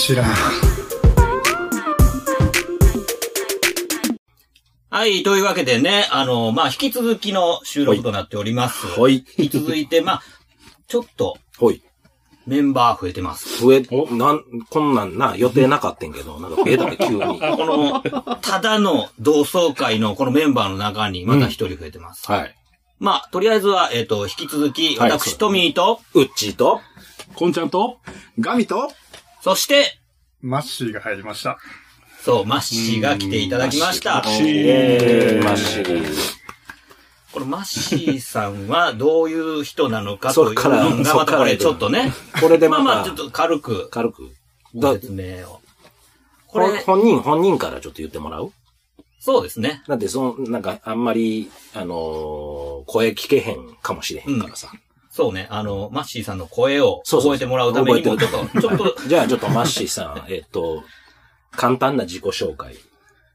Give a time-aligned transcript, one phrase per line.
[0.00, 0.26] 知らん
[4.88, 8.86] はい、というわけでね、あの、まあ、引き続きの収録となっております。
[8.98, 9.24] はい。
[9.38, 10.22] 引き続いて、まあ、
[10.88, 11.82] ちょっとほい。
[12.46, 13.64] メンバー増えてます。
[13.64, 17.20] 上、なん、こんなんな、予定なかったんけど、なんか増えたね、急に。
[17.38, 22.30] この、ただの同窓会のこのメンバーの中にまた一人増えてます。
[22.30, 22.56] はい。
[22.98, 26.80] まあ、とりあえずは、えっ、と、引き続き、はい私、トミーと、うっちーと、
[27.34, 27.98] こんちゃんと
[28.38, 28.90] ガミと
[29.40, 29.98] そして、
[30.40, 31.58] マッシーが入りました
[32.22, 34.22] そう、マッシーが来ていただきました。
[34.26, 36.40] えー、マッシー。
[37.32, 44.30] このマッシーさんはどういう人なのかというのが、そっからまたこれちょっとね、これでまあまあ、ちょっと軽く軽く。
[44.74, 45.60] ごだ説明を。
[46.46, 48.52] ここれれ、、本人、本人からちょっと言ってもらう？
[49.20, 49.82] そうですね。
[49.86, 54.72] だって、その、なんか、あんまり、あのー声聞けへんかもしれへんからさ。
[55.10, 60.84] そうね、あの、マッシーさんの声を覚えてもらうためにも、ちょ覚っと、ちょっと、 じゃあ、ちょっとマッシーさん、 えっと、
[61.50, 62.76] 簡単な自己紹介。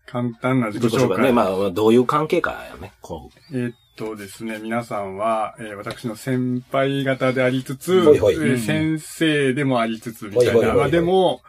[0.06, 1.32] 簡単な自己自己紹介ね。
[1.34, 2.94] まあ、どういう関係かやね。
[3.02, 3.58] こう。
[3.58, 11.42] えーっとですね皆さんは、えー私の先輩方でありつつ、ほいほいえー先生でもありつつみたいなまあでも、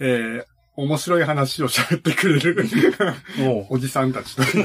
[0.00, 0.44] えー
[0.74, 2.66] 面白い話を喋ってくれる
[3.68, 4.42] おじさんたちと。
[4.42, 4.62] そう。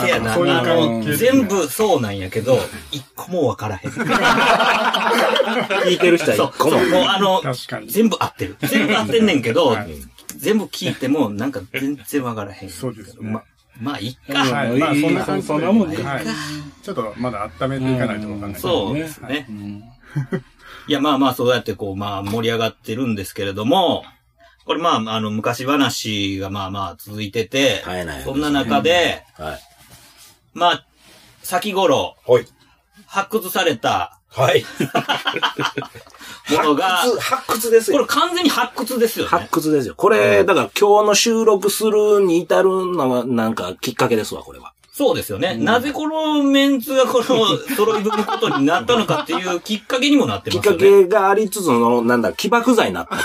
[0.00, 2.58] せやな、そういうあの、全部そうなんやけど、
[2.90, 3.90] 一個もわからへん。
[3.90, 6.78] 聞いてる人はそう一個も。
[6.78, 7.40] そうもうあの、
[7.86, 8.56] 全部合ってる。
[8.60, 9.94] 全部合ってんねんけど、はい。
[10.36, 12.70] 全部聞いてもなんか全然わからへん。
[12.70, 13.30] そうですね。
[13.30, 13.44] ま、
[13.80, 14.40] まあ、いっか。
[14.40, 14.78] はい。
[14.78, 15.54] まあそんな感じで。
[15.54, 16.26] そんなもんねはい、
[16.82, 18.60] ちょっとまだ温めていかないとわかんない。
[18.60, 19.48] そうですね。
[20.88, 24.04] いや、まあまあ、そうやってこう、まあ、盛り上がってるんですけれども、
[24.64, 29.60] これまあ、あの、昔話がまあまあ続いてて、絶えないそんな中で、はい。
[30.54, 30.86] まあ、
[31.42, 32.46] 先頃、はい。
[33.06, 34.64] 発掘されたはい。
[36.56, 38.06] ものが、発掘、発掘ですよこれ。
[38.08, 39.48] 完全に発掘ですよ発ね。
[39.52, 39.94] 掘ですよ。
[39.96, 44.72] これ、だから今日の収録するに至るのは、なんかきっかけですわ、これは。
[44.94, 45.56] そうですよね。
[45.56, 47.24] なぜこのメンツがこの
[47.76, 51.04] 揃い踏むことになったのかっていうきっかけにもなってきっかますよね。
[51.04, 53.16] けがありつつの、なんだ、起爆剤になった。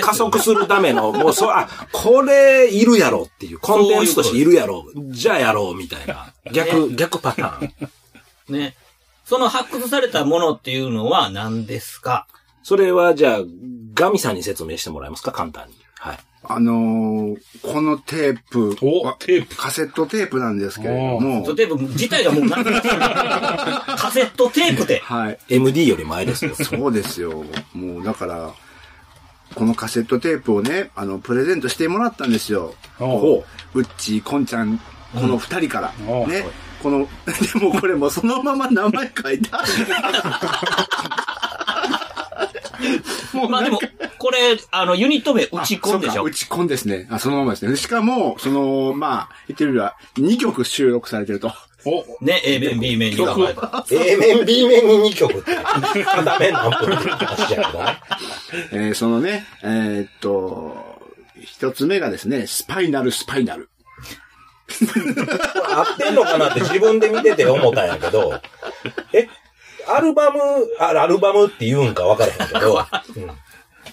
[0.00, 6.32] 加速するための、 もう、そう、あ、これ、いるやろっていう、コンテンツとしているやろじゃあやろう、みたいな。
[6.52, 7.72] 逆、逆パターン。
[8.56, 8.76] ね。
[9.24, 12.26] その発掘されたものっていうのは何ですか？
[12.62, 13.40] それは、じゃあ、
[13.94, 15.74] ガミさんに説明してもらえますか、簡単に。
[15.98, 16.18] はい。
[16.42, 25.00] あのーこのテープおはテープカセットテープなんですけれどもテープ自体がもうなくなってるカセットテープで。
[25.04, 26.54] はい MD より前ですよ。
[26.54, 28.54] そうですよもうだから
[29.54, 32.74] このカセットテープをねあのプレゼントしてもらったんですよ。
[32.98, 33.44] おう。
[33.74, 34.78] うっちーこんちゃん
[35.14, 36.30] この二人から、うん。
[36.30, 36.44] ね。
[36.82, 37.06] この
[37.60, 39.68] でもこれもうそのまま名前書いてある
[43.34, 43.78] もうまあでも、
[44.18, 46.24] これ、あの、ユニット名、打ち込んでしょ？
[46.24, 47.06] 打ち込んですね。
[47.10, 47.76] あ、そのままですね。
[47.76, 51.52] しかも、その、まあ、言ってみれば、2曲収録されてると。
[51.84, 53.84] おね、 A 面、B 面に分かれた。
[53.90, 55.54] A 面、B 面に2曲って。
[56.04, 57.98] 片面何分って話やけどね。
[58.72, 61.00] えーそのね、えーっと、
[61.42, 63.68] 一つ目がですね、スパイナル、スパイナル。
[65.68, 68.40] 合ってんのかなって自分で見てて思ったんやけど、
[69.12, 69.28] え、
[69.88, 70.40] アルバム、
[70.78, 72.78] あアルバムって言うんか分からへんけど、
[73.16, 73.30] うん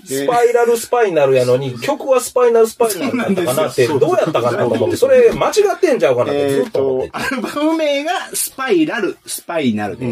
[0.08, 10.08] スパイラルスパイナルやのに、曲はスパイナルスパイナルだったかなって、どうやったかなと思って、それ間違ってんちゃうかなってずえーっっと思って、とアルバム名がスパイラル、スパイナルで。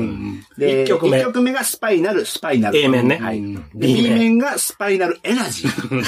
[0.58, 2.78] で、一曲目一曲目がスパイナル、スパイナル。
[2.78, 3.20] A 面ね
[3.74, 6.06] B 面がスパイナルエナジー。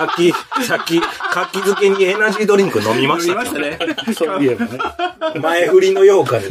[0.00, 0.32] さっき、
[0.64, 3.78] さっき、活気づけにエナジードリンク飲みましたね。
[4.14, 4.78] そういえばね。
[5.40, 6.46] 前振りのようかに。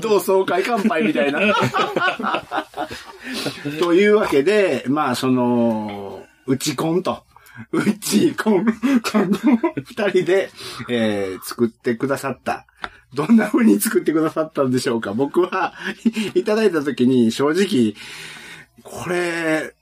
[0.00, 1.40] 同窓会乾杯みたいな。
[3.80, 7.24] というわけで、まあ、その、うちコンと、
[7.72, 8.70] うちコン、こ
[9.14, 9.28] の
[9.84, 10.50] 二人で、
[10.88, 12.66] えー作ってくださった。
[13.14, 15.72] どんな風に作ってくださったんでしょうか僕は、
[16.34, 17.94] いいただいた時に正直、
[18.82, 19.74] これ、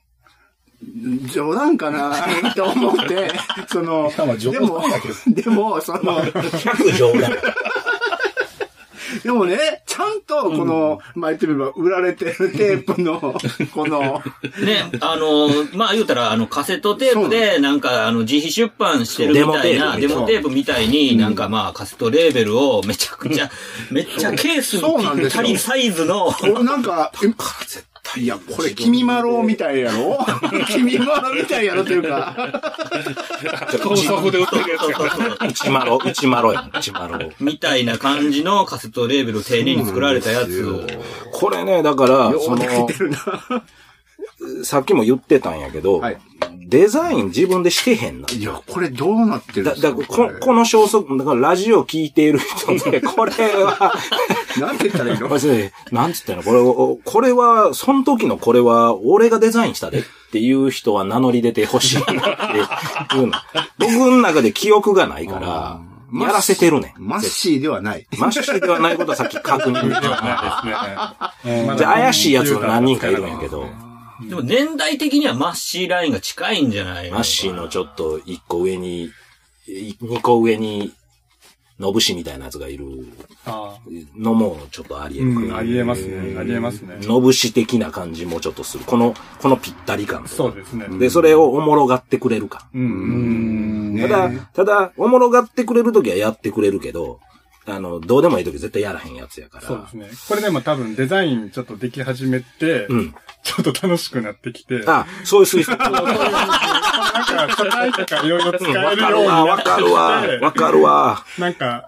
[1.33, 2.13] 冗談かな
[2.53, 3.31] と思って、
[3.67, 4.11] その、
[4.51, 4.83] でも
[5.27, 7.31] でも、その、 100冗談。
[9.23, 13.19] でもね、ちゃんと、この、まあ言ってみれば、売られてるテープの、
[13.73, 14.21] この、
[14.63, 23.49] ね、あの、まあ言うたら、あの、カセットテープで、なんか、あの、自費出版してるみたいな、デデモモテープみたいに、なんかまあ、カセットレーベルをめちゃくちゃ、
[23.91, 25.43] めっちゃケースそうなんにぴっですよ。
[25.43, 27.11] たりサイズの、俺なんか、
[28.17, 30.17] えいや、これ、君まろみたいやろ？
[30.67, 32.35] 君まろみたいやろというか、
[33.81, 35.47] 高速で売ってるやつやから。
[35.47, 36.69] 内まろ、内まろや。
[36.73, 37.31] 内まろ。
[37.39, 40.81] みたいな感じのカセットレーベルを丁寧に作られたやつを。
[41.31, 42.57] これね、だから、その
[42.87, 43.17] て、るな。
[44.63, 46.17] さっきも言ってたんやけど、はい
[46.65, 48.27] デザイン自分でしてへんの。
[48.29, 53.93] いや、これどうなってるんだ、ですかだここの消息、だからラジオ聞いている人で、これは、
[54.59, 55.29] なんて言ったらいいの？
[55.29, 56.41] こ れなんつったの？
[56.41, 62.07] これを、これは、その時のこれは、俺がデザインしたでっていう人は名乗り出てほしいなっ
[63.09, 63.33] ていうの。
[63.77, 65.79] 僕の中で記憶がないから、
[66.25, 67.07] やらせてるねん。
[67.07, 68.07] マッシーではない。
[68.17, 70.01] マッシュではないことはさっき確認できた。
[70.01, 70.07] で
[71.41, 71.75] すね。
[71.77, 73.67] じゃあ怪しい奴が何人かいるんやけど、
[74.29, 79.11] でも年代的にはマッシーラインが近いんじゃないのマッシーのちょっと一個上に、
[79.67, 80.93] い二個上に、
[81.79, 82.85] のぶしみたいなやつがいる
[83.45, 83.77] あ
[84.15, 85.55] のもちょっとありあ、うん、得る。
[85.57, 86.37] ありえますね。
[86.37, 86.97] ありえますね。
[87.01, 88.85] のぶし的な感じもちょっとする。
[88.85, 90.87] この、このぴったり感とそうですね。
[90.99, 92.67] で、それをおもろがってくれるか。
[92.73, 93.93] うん、うん。
[93.95, 97.19] ねただ、ただ、おもろがってくれるときはやってくれるけど、
[97.65, 99.67] あの、どうでもいいとき絶対やらへんやつやから。
[99.67, 100.09] そうですね。
[100.27, 103.15] これでも多分デザインちょっとでき始めて、うん。
[103.43, 105.91] ちょっと楽しくなってきて、あ、そういう推測。
[105.91, 111.25] なんか、書体とかいろいろ使えるようにわかるわ、わかるわ。
[111.37, 111.85] なんか、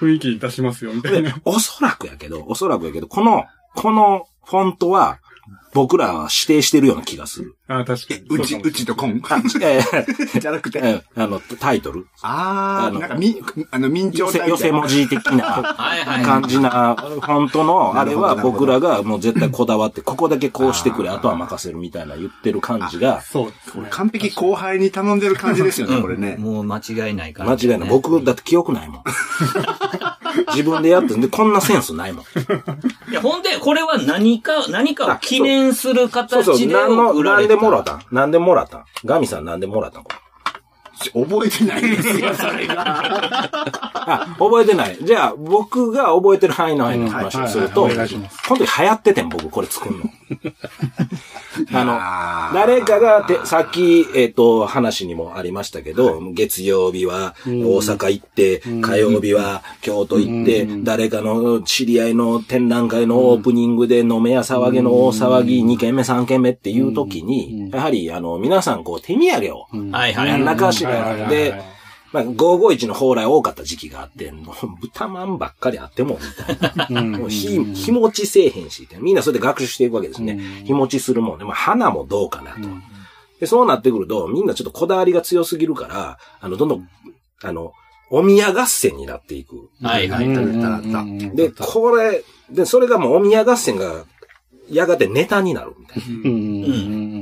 [0.00, 3.44] 雰囲気出しますよ、みたいでな。、おそらくやけど、おそらくやけど、この、
[3.74, 5.20] このフォントは、
[5.76, 7.54] 僕らは指定してるような気がする。
[7.68, 8.22] ああ、確かに。
[8.30, 9.20] うち、うちとコン。
[9.28, 9.80] あ、え
[10.34, 10.80] え じゃなくて。
[10.82, 12.06] ええあの、タイトル。
[12.22, 13.36] あー、あのなんかみ、
[13.70, 15.44] あの、明朝寄せ、寄せ文字的な
[15.76, 16.24] はいはい。
[16.24, 23.52] 感じな、フォントの、あれは僕らがもう絶対こだわって、ここだけこうしてくれ、あとは任せるみたいな言ってる感じが、そう。
[23.90, 26.36] 完璧後輩に頼んでる感じですよね、これね。
[26.38, 27.88] もう間違いないから、間違いない。
[27.90, 29.02] 僕、だって記憶ないもん。
[30.48, 32.24] 自分でやってんで、こんなセンスないもん。
[33.10, 36.76] いや、ほんで、これは何か、何かを記念するそうそう、形で
[37.56, 38.00] もらったん？
[38.10, 38.84] なんでもらったん？
[39.04, 40.02] ガミさんなんでもらったん？
[40.02, 40.16] これ。
[41.12, 42.74] 覚えてないですよ、それが。
[43.92, 44.96] あ、覚えてない。
[45.02, 50.04] じゃあ、僕が覚えてる範囲の範囲の話をすると、はいはいはいお願いします本当に流行っててん、僕、これ作るの。
[51.72, 70.28] あ あの、誰かがて、さっき、えっ、と、話にもありましたけど、月曜日は大阪行って、火曜日は京都行って、誰かの知り合いの展覧会のオープニングで飲めや騒げの大騒ぎ、2軒目3軒目っていう時に、やはり、あの、皆さん、こう、手土産を、はいはい。
[70.28, 71.28] やんなかしはいはいはいら。
[71.28, 71.75] で、
[72.16, 76.18] まあ、551の蓬莱多かった時期があって、もう豚まんばっかりあっても、
[76.48, 77.02] みたいな。
[77.18, 80.38] もう日、日持ちせえへんし、みんなそれで学習していくわけですね。
[80.64, 82.60] 日持ちするもんで、まあ、花もどうかなと。
[83.38, 86.88] で、そうなってくると、みんなちょっとこだわりが強すぎるから、あの、どんどん、
[87.42, 87.74] あの、
[88.08, 89.68] お宮合戦になっていく。
[89.82, 91.36] はいはい。
[91.36, 94.04] で、これ、で、それがもうお宮合戦が、
[94.70, 97.15] やがてネタになるみたいな。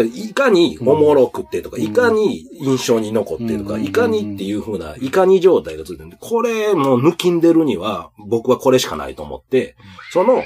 [0.00, 6.06] いかにおもろくってとか、いかに印象に残ってとか、いかにっていう風な、いかに状態がついてる。
[6.06, 9.76] んで、これもう抜きんでるには、僕はこれしかないと思って、
[10.12, 10.42] その、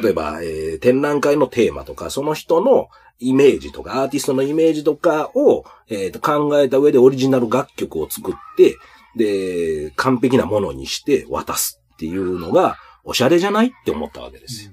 [0.00, 2.88] 例えば、えー展覧会のテーマとか、その人の
[3.20, 8.76] イメージとか、アーティストのイメージとかを、えーと考えた上でオリジナル楽曲を作って、
[9.16, 14.72] で、完璧なものにして渡すっていうのが、おしゃれじゃないって思ったわけですよ。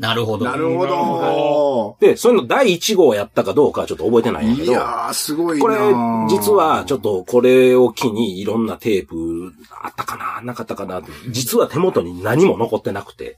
[0.00, 0.46] なるほど。
[0.46, 1.96] なるほど。
[2.00, 5.76] で、そういうの第1号やったかどうかはちょっと覚えてないんだけど、いやー、すごいなこれ、
[6.30, 9.52] 実は、ちょっとこれを機にいろんなテープ、
[9.82, 13.36] あったかななかったかなって実は手元に何も残ってなくて。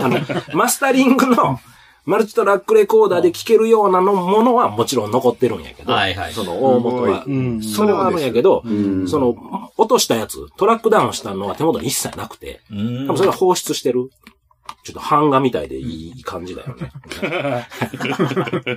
[0.00, 0.18] あの、
[0.52, 1.60] マスタリングの、
[2.06, 7.24] マルチトラックレコーダーで聴けるようなのものはもちろん残ってるんやけど、はいはいその大元は。
[7.28, 9.36] んそれはあるんやけど、んその、
[9.76, 14.10] 落としたやつ、トラックダウンしたのは手元に一切なくて、うん多分それは放出してる。
[14.90, 16.90] ちょっと版画みたいでいい感じだよね。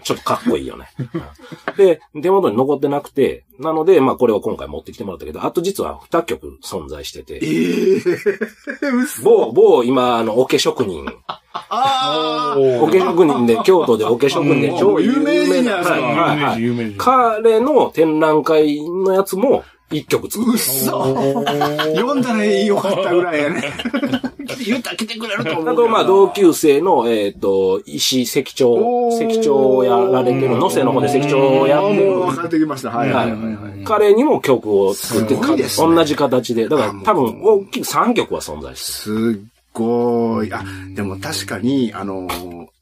[0.04, 0.88] ちょっとかっこいいよね。
[1.78, 7.42] で、手元に残ってなくて、なので、まあこれは今回持ってきてもらったけど、あと実は2曲存在してて、
[9.24, 11.06] 某、某今、あの、桶職人、
[11.54, 16.62] あ桶職人で、京都で桶職人で超有名な、有名人やはいはいはい。
[16.62, 16.98] 有名人。
[16.98, 20.52] 彼の展覧会のやつも1曲作る。
[20.52, 21.46] ー嘘
[21.96, 23.74] 読んだらよかったぐらいやね。
[24.66, 25.74] 言ったら来てくれると思う。
[25.74, 32.12] あと、まあ、同級生の、えっ、と、石石長石長をやられてる、野瀬の方で石長をやってる。
[32.12, 32.90] もう分かってきました。
[32.90, 33.84] はいはいはいはい。
[33.84, 36.68] 彼にも曲を作って、すごいですね同じ形で。
[36.68, 40.54] だから多分、大きく3曲は存在してすっごい。
[40.54, 40.64] あ、
[40.96, 42.28] でも確かに、あの、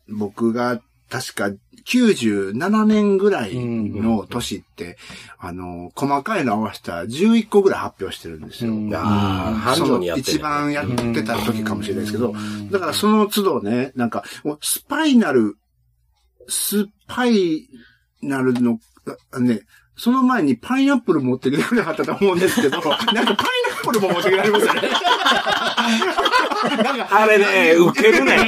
[0.10, 1.50] 僕が確か
[1.86, 4.98] 97年ぐらいの年って、
[5.38, 8.74] あの、細かいの合わせたら11個ぐらい発表してるんですよ。
[8.94, 12.34] ああ、繁その盛にやってる、一番やってた時かもしれないですけど、
[12.72, 15.58] だからその都度ね、なんか、もうスパイナル、
[16.48, 17.68] スパイ
[18.22, 18.80] ナルの、
[19.32, 19.62] あね、
[19.98, 24.82] その前にパイナップル持ってきてくれなかったと思うんですけど、 なんかパイナップルも持ってきてくれましたね。
[27.10, 28.48] あれね、ウケるね。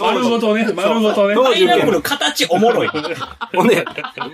[0.00, 1.34] 丸ごとね、丸ごとね。
[1.34, 2.88] 当時パイナップル形おもろい。
[3.54, 3.84] ほんで、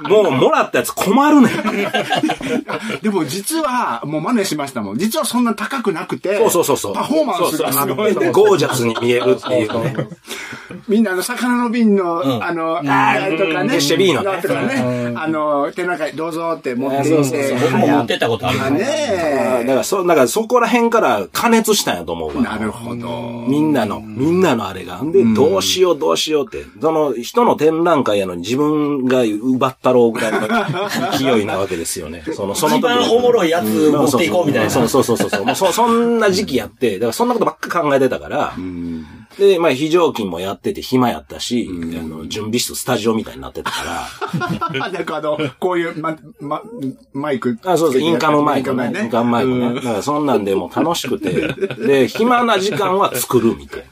[0.08, 1.52] もうもらったやつ困るねん。
[3.02, 4.98] でも実は、もう真似しましたもん。
[4.98, 6.94] 実はそんな高くなくて、そうそうそうそう。
[6.94, 9.96] パフォーマンスがあのそうそうでゴージャスに見えるっていうね。
[10.88, 13.80] みんなあの、魚の瓶の、うんあの、あーとかね。
[13.80, 15.12] シェビーノねとかね。
[15.16, 17.58] あの、手中にどうぞって持ってきて。
[17.60, 18.64] 僕も持ってったことある。
[18.64, 22.42] あねだから、そ、だからそこら辺から加熱したんやと思うわ。
[22.42, 23.44] なるほど。
[23.48, 25.00] みんなの、みんなのあれが。
[25.02, 26.64] んで、どうしようどうしようって。
[26.80, 30.40] その、人の展覧会やのに自分が奪ったろうぐらいの
[31.18, 32.24] 勢いなわけですよね。
[32.32, 34.70] その、その一時番おもろいやつ持っていこうみたいな。
[34.70, 35.44] そうそうそうそうそう。
[35.44, 38.54] もうそ、そんな時期やって、だからそんなことばっか考えてたから、
[39.38, 44.08] で、まあ、非常勤もやってて暇やったし、あの、準備室、スタジオみたいになってたか
[44.72, 46.62] ら、 なんかあの、こういう、ま、ま、
[47.12, 47.58] マイク。
[47.64, 48.92] あそうそう、インカムマイクね。
[49.02, 49.74] インカムマイクね。
[49.74, 51.30] だからそんなんでもう楽しくて、
[51.76, 53.84] で、暇な時間は作るみたいな。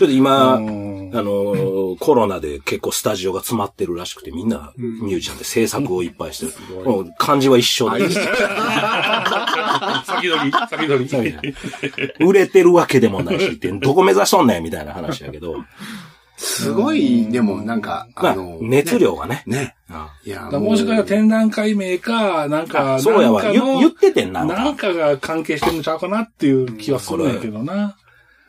[0.00, 6.84] ちょっと今、あの、コロナで結構スタジオが詰まってるらしくて、みんなミュージシャンで制作をいっぱいしてる。
[6.86, 8.08] もう感じは一緒で。
[8.08, 8.22] 先
[10.30, 11.38] 取り、先取り。
[12.24, 15.56] 売れてるわけでもないし、ってどこ目指しとんねんみたいな話やけど、
[16.38, 19.42] すごい、でもなんか、まああの、、熱量がね。
[19.46, 19.76] ね。
[19.90, 23.42] あいや、もしかしたら展覧会名か、なんか、そうやわ。
[23.52, 24.46] 言言っててんな。
[24.46, 27.98] なんかが関係してるんちゃうかなっていう気はするんやけどな。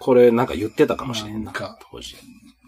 [0.01, 1.77] これなんか言ってたかもしれんななんか。
[1.91, 2.15] 当時。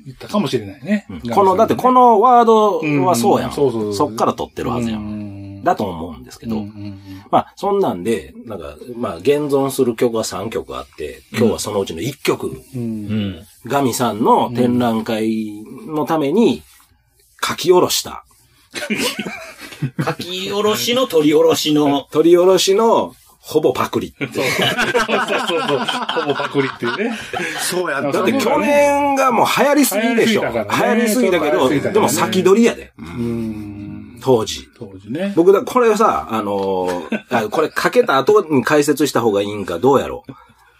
[0.06, 1.08] 言ったかもしれないね。
[1.34, 3.50] この、だってこのワードはそうやん。
[3.50, 4.98] うんそうそうそうそっから取ってるはずや。
[4.98, 7.00] うんんだと思うんですけど、うんうん
[7.32, 13.46] まあ、そんなんで、なんか、まあ、現存する曲が3曲あって、今日はそのうちの1曲、うんうん。
[13.66, 16.62] ガミさんの展覧会のために
[17.42, 18.26] 書き下ろした、
[20.06, 24.26] 書き下ろしの取り下ろしの、取り下ろしのほぼパクリって。
[24.28, 25.80] そうそうそう。
[25.80, 27.18] ほぼパクリっていうね。
[27.60, 28.12] そうやった。
[28.14, 30.44] だって去年がもう流行りすぎでしょ。
[30.44, 34.20] 流行りすぎた流からね行りすぎたけど、でも先取りやで、うん。
[34.22, 34.70] 当時。
[34.80, 35.34] 当時ね。
[35.36, 36.88] 僕だ、これさ、あの
[37.52, 40.32] これかけた後に解説した方がいいんかどうやろう。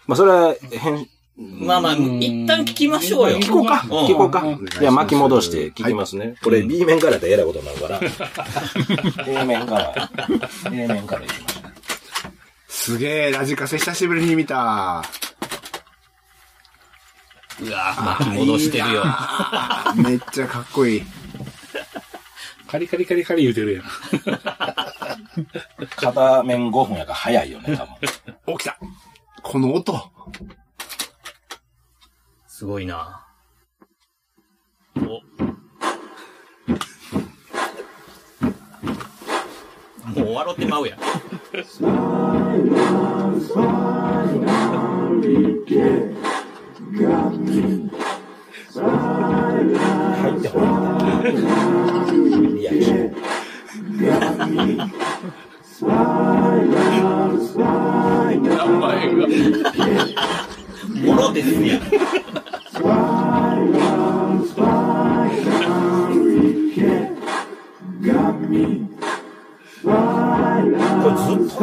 [0.06, 1.06] まあ、それは、変、
[1.36, 3.38] まあまあ、一旦聞きましょうよ。
[3.40, 3.82] 聞こうか。
[3.84, 4.66] うん聞こうかうん。
[4.66, 6.36] じゃあ巻き戻して聞きますね。
[6.42, 8.00] これ B 面からやったらえらいことになるから。
[9.42, 10.10] A 面から。
[10.72, 11.53] A 面からいきましょう。
[12.84, 15.02] すげえ、ラジカセ久しぶりに見た。
[17.62, 19.04] うわ巻き戻してるよ。
[19.96, 21.02] めっちゃかっこいい。
[22.66, 23.84] カリカリカリカリ言うてるやん。
[25.96, 28.58] 片面5分やから早いよね、多分。
[28.58, 28.78] 起きた。
[29.42, 30.12] この音。
[32.46, 33.26] すごいな。
[34.98, 35.22] お。
[40.06, 40.98] もう終わろってまうやん。
[40.98, 41.06] 入
[50.38, 50.66] ってほら。
[52.54, 53.14] リアクション。
[61.04, 61.80] もろですやん。
[61.80, 61.88] こ
[69.90, 69.94] れ
[71.16, 71.54] ずっと。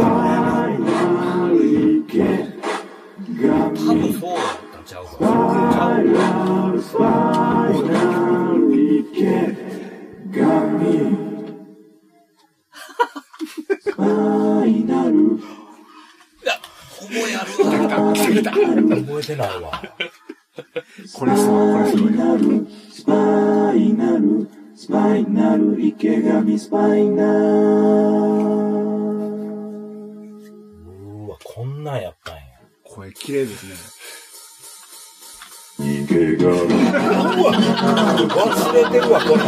[3.52, 3.58] 多
[3.94, 4.40] 分そうやっ
[4.72, 5.12] たんちゃうか。
[5.12, 5.18] ちゃ
[5.88, 5.92] う
[16.44, 16.54] いや、
[16.90, 17.72] ほぼやるわ。
[18.14, 19.72] 覚えてないわ。
[21.14, 22.12] これすごい、これすごい。
[31.26, 32.42] うわ、こんなんやったんや。
[32.84, 33.76] 声綺麗ですね。
[38.28, 39.46] 忘れてるわ、こんな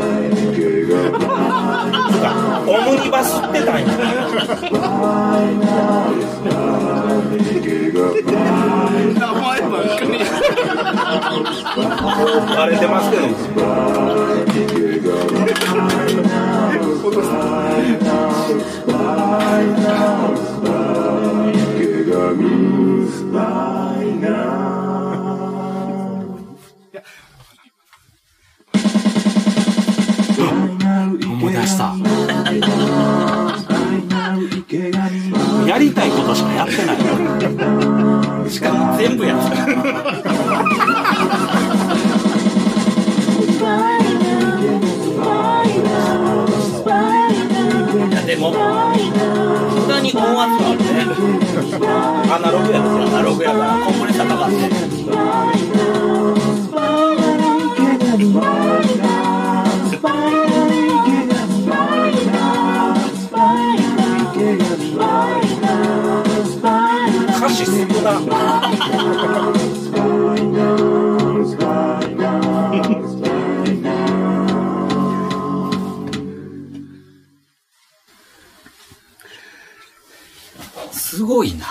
[0.00, 0.03] ん。
[2.66, 3.86] オムニバスってたんや。
[9.14, 10.08] 名前ばっかり。
[12.56, 13.24] バレてますけど。
[31.44, 31.94] 思い出した。
[35.68, 36.96] やりたいことしかやってない。
[38.50, 39.40] しかも全部やつ。
[48.08, 48.56] いや、でも、無
[49.88, 50.84] 駄に音圧があるね。
[52.32, 54.54] アナログやつアナログやから、コンプレッサーかかって。
[80.92, 81.66] すごいな。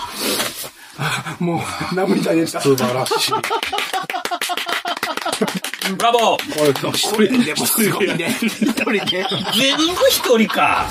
[1.38, 1.62] も
[1.92, 2.60] う、涙出た。
[2.60, 3.32] 素晴らしい。
[5.96, 8.34] ブラボー一人ででもすごいね。
[8.40, 9.00] 一人で。
[9.54, 10.86] 全部一人か。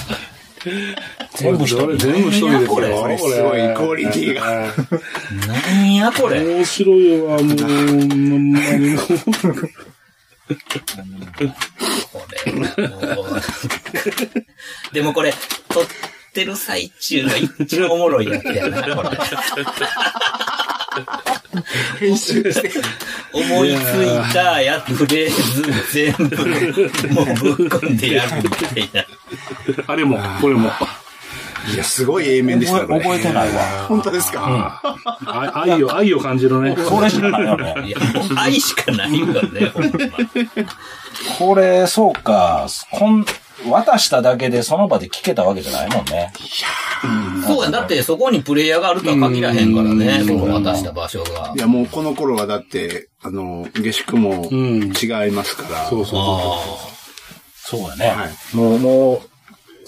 [1.36, 1.98] 全部一人。
[1.98, 2.70] 全部一人ですよ。
[2.70, 4.74] これこれすごいクオリティが。
[5.48, 6.44] 何やこれ。
[6.44, 9.06] 面白いわ、もう、ほんまにもう。
[14.94, 15.34] でもこれ、
[15.70, 15.84] 撮っ
[16.34, 19.10] てる最中が一番おもろいやつやな、これ。
[22.00, 22.72] 編集して。
[23.34, 26.36] 思いついたやフレーズ全部、
[27.13, 27.25] もう
[27.56, 29.06] ぶっ込んでやるみたいな。
[29.88, 30.72] あれも、これも。
[31.72, 33.62] いや、すごい A 面でした覚え覚えてないわ。
[33.88, 34.82] 本当ですか？
[35.25, 36.75] あ愛を、愛を感じるね。
[36.77, 37.75] それしかないよね。
[37.88, 39.91] いや、もう愛しかないわね、ほんま。
[41.39, 42.67] これ、そうか。
[42.91, 43.26] こん、
[43.69, 46.34] 渡しただけでその場で聞けたわけじゃないもんね。
[47.47, 51.60] そうや、だってそこにプレイヤーがあるとは限らへんからね、そこ渡した場所がい。
[51.60, 55.88] や、もうこの頃はだって、あの、下宿もうん違いますから。
[55.89, 56.60] そうそうあ
[57.56, 58.08] そそうやね。
[58.08, 58.56] はい。
[58.56, 59.21] もう、も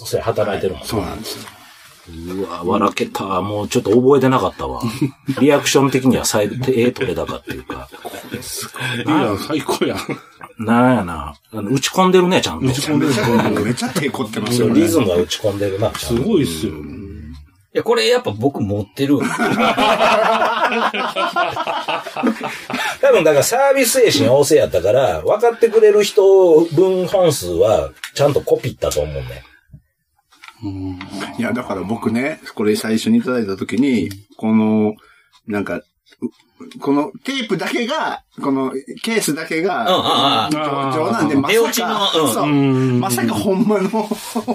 [0.00, 0.86] う、それ働いてるもん。
[0.86, 1.48] そうなんですよ。
[2.08, 3.40] うわ、笑けた。
[3.40, 4.82] もうちょっと覚えてなかったわ。
[5.40, 7.88] リアクション的には最低取れ高っていうか。
[8.32, 9.10] う。
[9.10, 9.98] いいやん、最高やん。
[10.58, 11.34] なんやな。
[11.52, 12.66] あの打ち込んでるね、ちゃんと。
[12.66, 13.06] 打ち込んで
[13.60, 13.64] る。
[13.64, 14.80] めっちゃ手凝ってますよね。
[14.80, 16.72] リズムが打ち込んでるな、ちゃすんとごいっすよ。
[16.72, 19.18] いや、これやっぱ僕持ってる。
[19.18, 19.22] 多
[23.12, 29.44] 分だからサービス精神旺盛やったから、分かってくれる人分本数はちゃんとコピったと思うね。
[31.38, 34.94] いや、だから僕ね、これ最初にいただいた時に、この、
[35.46, 35.82] なんか、う
[36.80, 43.90] このテープだけが、このケースだけが、うんうんうん冗談でまさか、まさかほんまの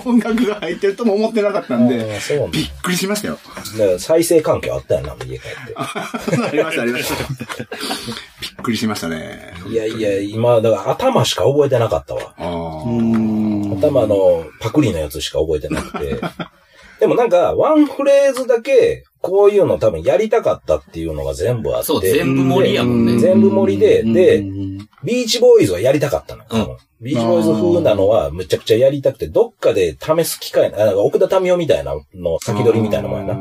[0.05, 2.19] 音楽が入ってるとも思ってなかったんあで
[2.51, 3.37] びっくりしましたよ。
[3.77, 7.15] だから再生環境あったよな、家帰っありました、ありました。
[7.23, 9.53] びっくりしましたね。
[9.63, 9.69] て。
[9.69, 12.33] いやいや、今、だから頭しか覚えてなかったわ。
[12.37, 13.97] あーうん。
[13.97, 16.15] 頭のパクリのやつしか覚えてなくて。
[16.99, 21.87] でもなんか、ワンフレーズだけ、こういうの多分やりたかったっていうのが全部あって。
[21.87, 23.19] そう、全部盛りやもんね。
[23.19, 26.43] 全部盛りで、でう、んビーチボーイズはやりたかったの。
[26.49, 33.33] うんビーチボーイズ風なのはむちゃくちゃやりたくて、どっかで試す機会、あなんか奥田民生みたいなの先取りみたいなもんやな。
[33.33, 33.37] う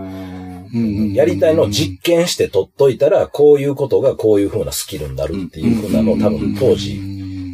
[0.78, 6.98] んやりたいのを実験して取っといたら、こういうことがこういう風なスキルになるっていう風なのを多分当時、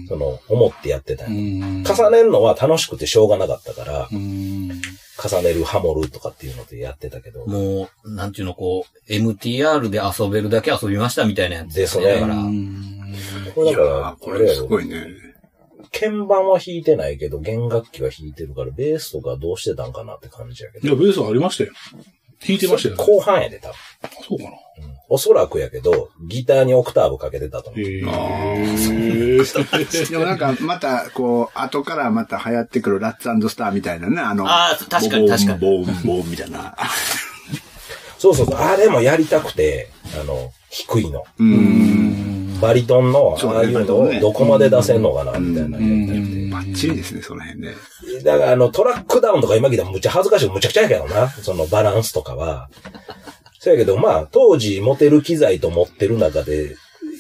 [0.08, 4.80] その、思ってやってたうん重ねるのは楽しくてしょうがなかったから、うん
[5.16, 7.46] 重ねる、ハモるとかっていうのでやってたけど。
[7.46, 15.06] もう、なんていうの、こう、MTR で遊べるだけ遊びましたみたいなやつですねだから、いやこれだから、ーこれすごいね。
[15.92, 20.88] 鍵盤は弾いてないけど、弦楽器は弾いてるから、ベースとかどうしてたんかなって感じやけど。
[20.88, 21.72] いや、ベースはありましたよ。
[22.46, 23.04] 弾いてましたよね。
[23.04, 23.74] 後半やで、多分。
[24.28, 24.50] そうかな。
[25.08, 27.80] おそらくやけど、ギターにオクターブかけてたと思う。
[27.80, 28.00] へ
[30.10, 36.76] でもなんか、また、こう、後からまた流行ってくるラッツスターみたいなね、あの、あー確かに確かにボンボンボンみたいな。
[38.18, 39.90] そうそうそう、あれもやりたくて、
[40.20, 41.24] あの、低いの。
[41.38, 42.58] うん。
[42.60, 45.78] バリトンの、ああいうのをどこまで出せんのかな、みたいな。
[45.78, 47.74] バッチリですね、その辺ね。
[48.24, 51.28] だから、あの、トラックダウンとか今聞いたらむっちゃ恥ずかしい、むちゃくちゃやけどな。
[51.30, 52.68] そのバランスとかは。
[53.58, 56.76] そうやけど、まあ、当時持てる機材と持ってる中で、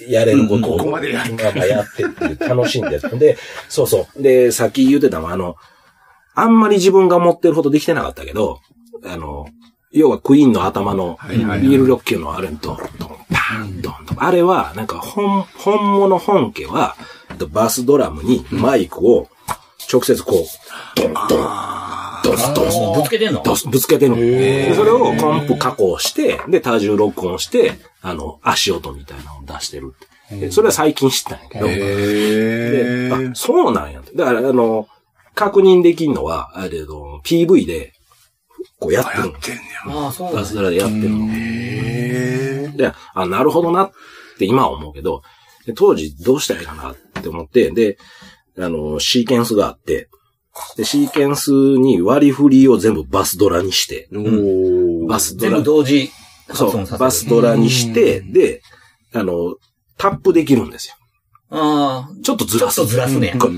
[0.08, 3.08] やれることを、うんここまでやあまあやってって楽しんでやって。
[3.16, 3.36] で、
[3.68, 4.22] そうそう。
[4.22, 5.56] で、さっき言ってたのは、あの、
[6.34, 8.60] あんまり自分が持ってるほどできてなかったけど、
[9.04, 9.46] あの、
[9.92, 12.78] 要はクイーンの頭のビールロッキーのあれ、ドンドン、
[13.32, 14.22] パン、ドンドン。
[14.24, 16.96] あれは、なんか本、本物本家は、
[17.50, 19.28] バスドラムにマイクを
[19.90, 21.48] 直接こう、ドンドン、
[22.30, 23.42] ドスドスもうぶつけてんの？
[23.42, 24.16] ドスぶつけてるの。
[24.16, 30.06] でそれをコンプ加工して、で、多重録音して、あの、足音みたいなのを出してるって。
[30.36, 34.02] でそれは最近知ったんやけど、で、あ、そうなんや。
[34.14, 34.88] だから、あの、
[35.34, 37.92] 確認できるのは、あれど、PV で、
[38.80, 39.38] こうやってるの。
[39.38, 42.76] てんねああ、そうなんだバスドラでやってるの。
[42.76, 43.90] で、あ、なるほどなっ
[44.38, 45.22] て今は思うけど、
[45.64, 47.98] で当時どうしたらいいかなって思って、で、
[48.58, 50.08] あの、シーケンスがあって、
[50.76, 56.10] で、シーケンスに割り振りを全部バスドラにして、おバスドラ全部、同時
[56.48, 56.98] 発そう。
[56.98, 58.62] バスドラにして、で、
[59.12, 59.56] あの、
[59.96, 60.94] タップできるんですよ。
[61.50, 62.76] ああ、ちょっとずちょっらす。
[62.76, 63.34] とずらすね。
[63.38, 63.52] こう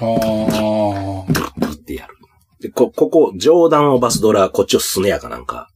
[0.00, 1.72] ああ。
[1.72, 2.14] ってやる。
[2.60, 5.68] で、こ、ここ、上段をバスドラ、こっちをスネアかなんか、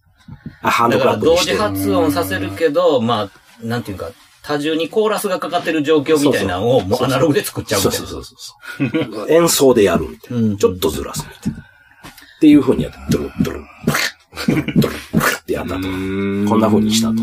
[0.62, 1.56] あ、ハンドクラップにして。
[1.56, 3.30] 発音させるけど、まあ、
[3.64, 4.10] なんていうか、
[4.42, 8.06] 多重にコーラスがかかってる状況みたいなのをもうアナログで作っちゃうみたいな。
[8.06, 9.30] そうそうそうそう。
[9.30, 10.42] 演奏でやるみたいな。
[10.42, 11.58] うんちょっとずらすみたいな。
[11.60, 11.64] っ
[12.40, 13.64] ていう風にやって、ドゥルッドゥルッ、
[14.48, 15.80] ドゥルッドゥルッってやったと。
[15.80, 17.14] こんな風にしたと。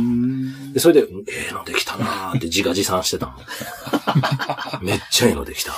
[0.73, 3.33] で、それで、ええのできたなーって自画自賛してたの。
[4.81, 5.73] めっちゃええのできた。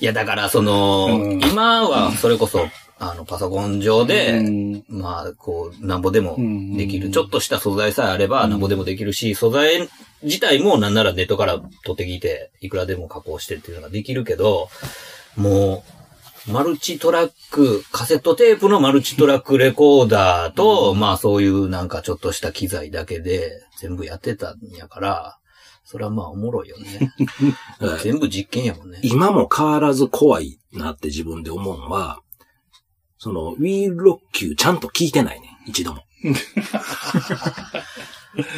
[0.00, 2.66] いや、だから、その、うん今は、それこそ、
[2.98, 6.36] あの、パソコン上で、うんまあ、こう、なんぼでも
[6.76, 7.06] できる。
[7.06, 9.88] うんちょっとした素材さえあれば、なんぼでもできるし、素材
[10.22, 14.68] 自体もなんならネットから取ってきて、いくらでも加工してっていうのができるけど、
[15.36, 15.84] も
[16.48, 25.38] う、マルチトラック、カセットテープのマルチトラックレコーダーと、まあそういうなんかちょっとした機材だけで全部やってたんやから、
[25.84, 27.12] それはまあおもろいよね。
[27.80, 29.00] は い全部実験やもんね。
[29.02, 32.20] 今も変わらず怖いなって自分で思うのは、
[33.18, 35.58] その、ウィーロッキューちゃんと聞いてないね。
[35.66, 36.02] 一度も。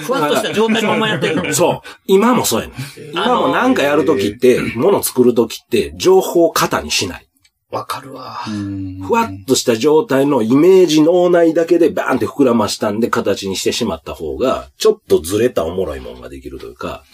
[0.07, 1.55] ふわっとした状態のままやってるの。
[1.55, 1.89] そう。
[2.07, 2.77] 今もそうやねん。
[3.13, 7.29] 今もなんかやるときって、物作るときって、情報を型にしない。
[7.71, 8.41] わかるわ。
[9.07, 17.05] ふわっとした状態のイメージ脳内だけでバーンって膨らましたんで形にしてしまった方が、ちょっとずれたおもろいもんができるというか、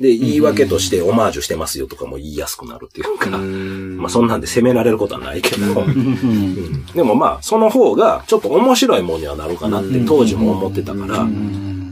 [0.00, 6.86] で、言い訳としてオマージュしてますよとかも言いやすくなるっていうか、まあそんなんで責められることはないけど、うん。
[6.86, 11.26] でもまあその方がちょっと面白いもんにはなるかなって当時も思ってたから、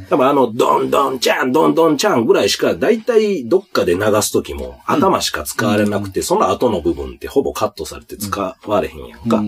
[0.09, 9.43] 多分あの、ドンドンチャン、ドンドンチャンぐらいしか、だいたいどっかで流すときも、頭しか使われなくて、その後の部分ってほぼカットされて使われへんやんか。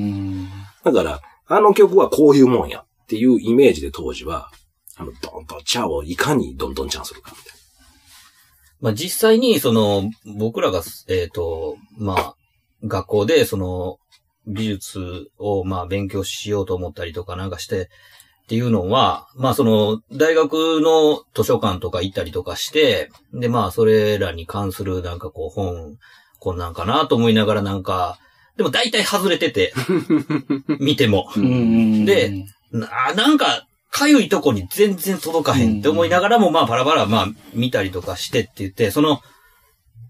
[0.85, 4.51] だから、あの曲はこういうもんやっていうイメージで当時は、
[4.97, 7.56] あの、ドンドンチャンをいかにドンドンチャンするかみたい
[8.81, 12.35] まあ実際に、その、僕らが、えっ、と、まあ、
[12.85, 13.99] 学校で、その、
[14.47, 17.91] 美術を、まあ、勉強しようと思ったりとかなんかして、
[18.45, 25.97] っていうのは、まあ、その、大学の図書館とか行ったりとかして、で、まあ、それらに関する、なんかこう、本、
[26.39, 28.19] こんなんかなと思いながらなんか、
[28.57, 29.75] でも大体外れてて、
[30.79, 31.29] 見ても。
[31.35, 33.66] で、ななんか、
[33.97, 39.23] かゆいとこに全然届かへんって思いながらも、まあ、バラバラ、まあ、見たりとかしてって言って、その、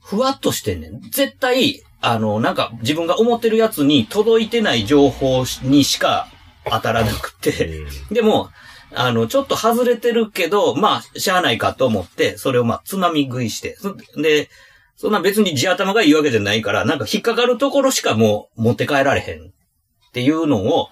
[0.03, 1.01] ふわっとしてんねん。
[1.03, 6.27] 絶対、あの、なんか、自分が思ってるやつに届いてない情報にしか
[6.65, 8.51] 当たらなくて、でも、
[8.93, 14.51] あの、ちょっと外れてるけど、まあ、しゃあないかと思って、それをまあ、つまみ食いして、そで、
[14.97, 19.51] そんな別に地頭がいいわけじゃないから、なんか引っかかるところしかもう持って帰られへんっ
[20.13, 20.89] ていうのを、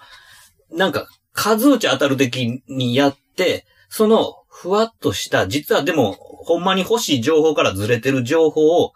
[0.70, 8.92] なんか、数打ち当たる的にやって、その、ふわっとした、実はでも、ほんまに欲しい情報からずれてる情報を、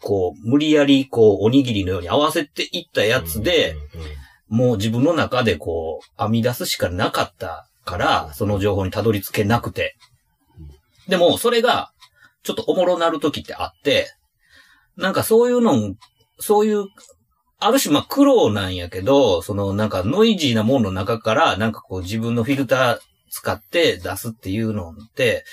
[0.00, 3.74] こう、無理やり、こう、おにぎりのように合わせていったやつで、
[4.48, 9.96] もう自分の中でこう、編み出すしかなかったから、その情報にたどり着けなくて。
[11.08, 11.90] でも、それが、
[12.42, 14.14] ちょっとおもろなる時ってあって、
[14.96, 15.94] なんかそういうの、
[16.38, 16.84] そういう、
[17.66, 22.98] ある種まあ苦労なんやけど、そのなんかノイジーなものの中から、なんかこう自分のフィルター
[23.30, 25.44] 使って出すっていうのって、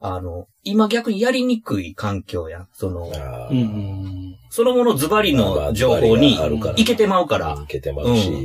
[0.00, 2.68] あの、今逆にやりにくい環境やん。
[2.72, 6.38] その、あーそのものズバリの情報に
[6.76, 7.66] いけてまうからい。
[7.66, 8.42] けてまうし、うん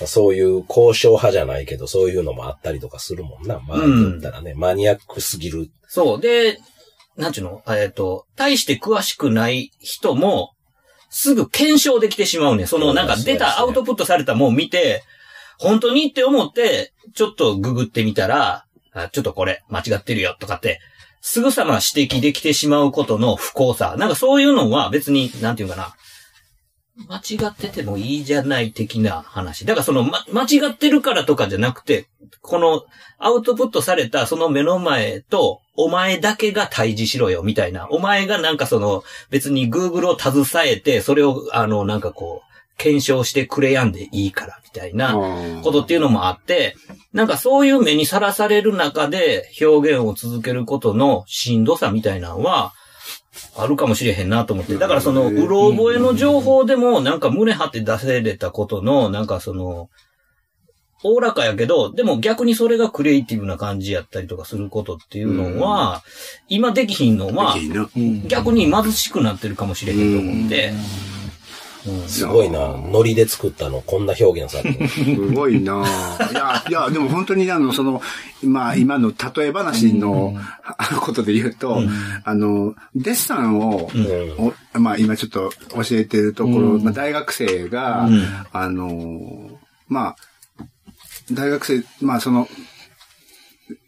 [0.00, 3.60] まあそういう交渉派じゃないけど、そういうのもあったりとかするもんな。
[3.60, 5.70] まあ、うん言ったらね、マニアックすぎる。
[5.88, 6.20] そう。
[6.20, 6.58] で、
[7.16, 7.62] なんちゅうの？
[7.68, 10.52] えっ、と、大して詳しくない人も、
[11.12, 12.64] すぐ検証できてしまうね。
[12.64, 15.04] その、なんか出た、アウトプットされたもん見て、
[15.58, 20.80] 本当にって思って、ちょっとググってみたら、あちょっとこれ間違ってるよとかって、
[21.20, 23.94] すぐさま指摘できてしまうことの不幸さ。
[23.98, 25.94] なんかそういうのは別に、なんていうかな。
[27.08, 29.66] 間違っててもいいじゃない的な話。
[29.66, 32.08] だからその、ま、間違ってるからとかじゃなくて、
[32.40, 32.84] この
[33.18, 37.88] アウトプットされたその目の前と、お前だけが対峙しろよ、みたいな。
[37.90, 46.74] お前がなんかその、別に Google を携えて、それを、あの、なんかこう、検証してくれやんでいいから、みたいなこことっていうのもあって、
[47.12, 52.72] なんかそういう目にさらされる中で表現を続けることのしんどさみたいなのは、
[53.56, 54.76] あるかもしれへんなと思って。
[54.76, 59.88] だからその、うろ覚えの情報でも、なんか胸張って出せれたことの、なんかその、
[61.02, 66.02] おおらかやけど、でも逆にそれがクリエイティブな感じやったりとかすることっていうのは、
[66.48, 67.56] 今できひんのは。
[68.26, 70.72] 逆に貧しくなってるかもしれへんと思って。
[72.06, 72.76] すごいな。
[72.76, 74.88] ノリで作ったの、こんな表現されてる。
[74.88, 75.84] すごいな。
[75.84, 78.00] ぁいや、いや、でも本当にあの、その、
[78.44, 81.78] まあ、今の例え話の、あのことで言うと、
[82.24, 83.90] あの、デッサンを、
[84.74, 88.22] おまあ、今ちょっと教えてるところ、まあ、大学生が、うん。
[88.52, 89.50] あの、
[89.88, 90.16] まあ、
[91.34, 92.48] 大学生、まあ、その、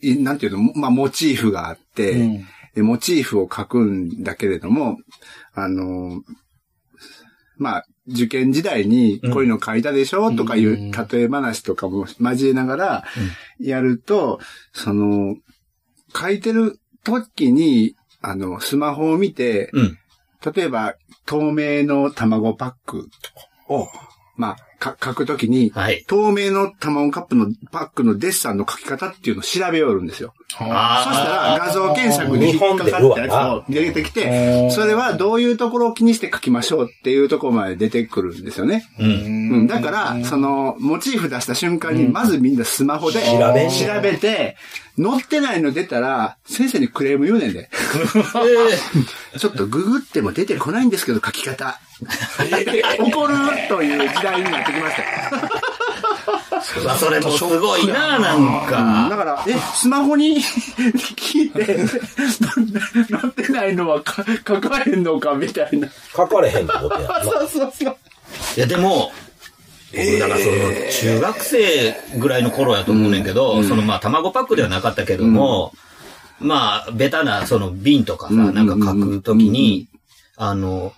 [0.00, 4.98] いなんていうの、まあ、モチーフがあって、でモチーフを描くんだけれども、
[5.54, 6.22] あの、
[7.56, 13.04] まあ、受験時代にこういうの書いたでしょ、とかいう例え話とかも交えながら
[13.58, 14.40] やると、
[14.72, 15.36] その、
[16.14, 19.98] 書いてる時に、あの、スマホを見て、うん。
[20.54, 20.94] 例えば、
[21.26, 23.08] 透明の卵パック。
[23.68, 23.88] を、
[24.36, 26.04] まあ、か書くときに、はい。
[26.06, 30.34] 透明の卵カップのパックのデッサンの書き方っていうのを調べよるんですよ。
[30.58, 38.84] そしたら画像検索で引っかかったやつを出てきて、それはどういうところを気にして書きましょうっていうところまで出てくるんですよね。
[38.98, 39.06] うん。
[39.06, 44.56] うん、だから、その、モチーフ出した瞬間に、まずみんなスマホで調べて、
[44.96, 47.68] 載ってないの出たら、先生にクレーム言うねんで。
[49.36, 51.80] ちょっとググっても出てこないんですけど、書き方。
[53.00, 53.34] 怒る
[53.68, 55.73] という時代になってきました
[56.98, 59.16] それもすごいな、なんだか。
[59.16, 60.36] から、え、スマホに
[61.16, 61.86] 聞いて、載
[63.28, 65.88] ってないのはか書かへんのかみたいな。
[66.16, 67.22] 書かれへんってことやな。
[67.24, 67.96] そうそうそう。
[68.56, 69.12] いや、でも、
[69.92, 70.56] 僕だからその、
[70.90, 75.72] 中学生ぐらいの頃やと思うねんけど、そのまあ、卵パックではなかったけども、
[76.40, 79.88] まあ、ベタな、その瓶とかさ、うんなんか書くときに、
[80.36, 80.92] あの、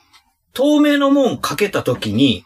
[0.55, 2.45] 透明のもんかけたときに、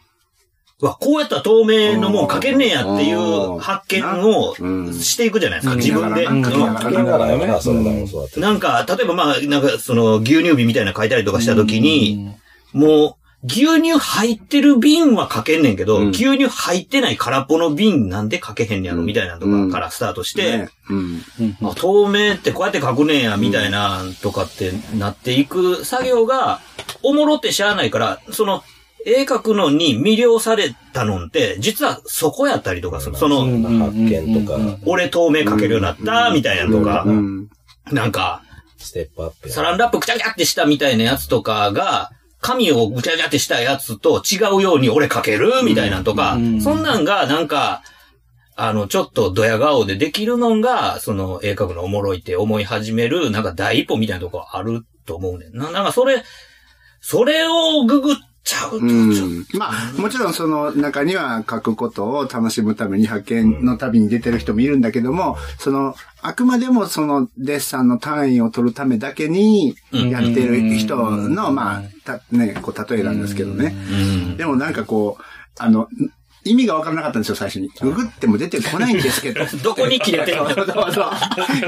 [0.81, 4.93] わ、こうやったら透明のもんかけんねやっていう発見をうん。
[4.93, 6.27] していくじゃないですか、自分で。
[8.37, 12.31] なんか、例えばまあ、なんかその牛乳瓶みたいなの書いたりとかしたときに、
[12.73, 16.09] もう、牛乳入ってる瓶は書けんねんけど、うん。
[16.09, 20.69] 牛乳入ってない空っぽの瓶なんで書けへんねやろ、みたいなとかからスタートして、
[21.75, 26.59] 透明ってこうやって書くねんや、みたいなとかってなっていく作業が、
[27.03, 28.63] おもろってしゃあないから、その、
[29.05, 33.15] 絵描くのに魅了されたのって、実はそこやったりとかする。
[33.15, 33.39] その、
[33.79, 37.49] 発見とか、俺透明描けるようになった、みたいなのとかう、ん。
[37.91, 38.43] なんか、
[38.77, 42.11] ステップアップやサランラップぐちゃぐちゃってしたみたいなやつとかが、
[42.41, 47.83] 紙をぐちゃぐちゃってしたやつと違うように俺描けるみたいなとか、そんなんがなんか、
[48.55, 55.71] あの、ちょっとドヤ顔でできるのが、その、絵描くのおもろいって思い始める、なんか第一歩みたいなとこあると思うねんな。
[55.71, 56.23] なんかそれ、
[56.99, 59.45] それをググっちゃうと、ちょっうん。
[59.53, 73.75] まあ、もちろんその中には書くことを楽しむために派遣の旅に出てる人もいるんだけども、その、あくまでもそのデッサンの単位を取るためだけにやってる人の、まあ、たね、こう、例えなんですけどね。
[73.91, 73.95] う
[74.33, 74.37] ん。
[74.37, 75.23] でもなんかこう、
[75.57, 75.87] あの、
[76.43, 77.69] 意味がわからなかったんですよ、最初に。
[77.81, 79.41] ググっても出てこないんですけど。
[79.63, 80.45] どこに切れてるの？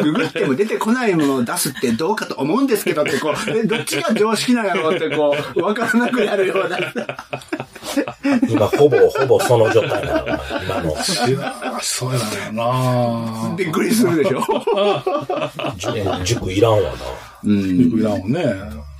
[0.03, 6.79] ググっても出てこないものを出すってどうかと思うんですけどって、こう、えどっちが常識なんやろうって、こう、わからなくなるような。
[8.49, 10.95] 今、ほぼ、ほぼその状態なのな、今の。
[11.81, 12.19] そうや
[12.51, 12.65] な
[13.49, 14.41] よびっくりするでしょ。
[15.77, 16.89] 塾塾いらんわな。
[17.43, 17.91] うん。
[17.91, 17.99] な。
[17.99, 18.92] いらんもんね。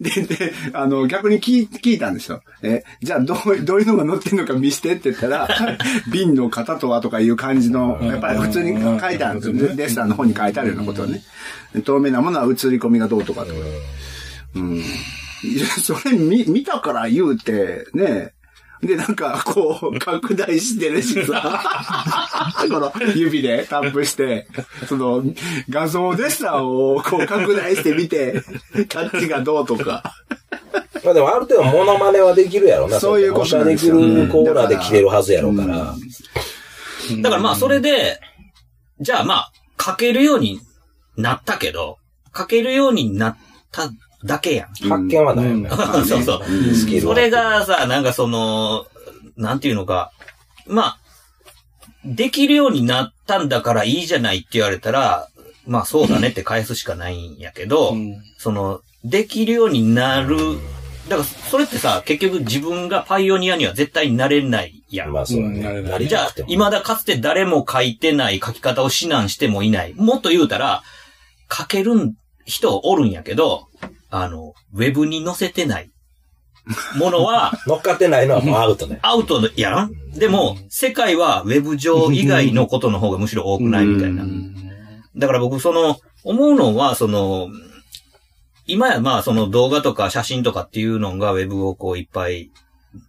[0.00, 2.42] で、で、あの、逆に聞い聞いたんですよ。
[2.62, 5.48] え、じゃあどう、どういうのが載ってんのか見してって言ったら、
[6.12, 9.76] 瓶の型とはとかいう感じの、やっぱり普通に書いてあるんですよ。
[9.76, 11.22] デッサンの方に書いてあるようなことをね。
[11.84, 13.52] 透明なものは映り込みがどうとかとか。
[14.54, 14.76] うん。
[14.76, 14.80] い
[15.58, 18.32] やそれ見、見たから言うて、ね。
[18.82, 24.46] で、なんか、こう、拡大してるしさ、 この指でタップして、
[24.88, 25.22] その、
[25.68, 28.42] 画像デッサンをこう拡大してみて、
[28.88, 30.02] タッチがどうとか。
[31.04, 33.00] まあでもある程度モノマネはできるやろな。
[33.00, 35.94] そういうことなんできですよるコーナーで切れるはずやろうから。
[37.22, 38.20] だからまあそれで、
[39.00, 40.60] じゃあまあ、書けるように
[41.16, 41.98] なったけど、
[42.36, 43.36] 書けるようになっ
[43.70, 43.90] た
[44.24, 44.68] だけやん。
[44.88, 45.70] 発見はないよね。
[46.06, 46.44] そうそう。
[46.74, 48.86] スキルはそれがさ、なんかその、
[49.36, 50.12] なんていうのか、
[50.66, 50.98] まあ、
[52.04, 55.28] できるようになったんだからいいじゃないって言われたら、
[55.66, 57.94] まあそうだねって返すしかないんやけど、
[58.38, 60.36] その、できるようになる
[61.08, 65.12] だから、それってさ、結局自分がパイオニアには絶対になれないやん。
[65.12, 65.82] まあそうだね。
[65.82, 66.28] ないじゃあ。
[66.46, 69.94] 未だかつて誰も書いてない書き方を指南してもいない。
[69.94, 70.82] もっと言うたら、
[71.50, 73.68] 書ける人おるんやけど、
[74.10, 75.90] あの、ウェブに載せてない
[76.96, 78.98] ものは、 乗っかってないのはもうアウトね。
[79.02, 79.92] アウトやん？
[80.18, 84.24] でも、世界はウェブ上以外のことの方がむしろ多くないみたいな。
[85.16, 87.48] だから僕、その、思うのは、その、
[88.66, 92.50] 今やまあ、その動画とか写真とかっていうのがウェブをこういっぱい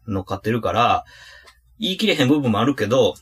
[0.08, 1.04] 乗っかってるから、
[1.80, 3.16] 言い切れへん部分もあるけど、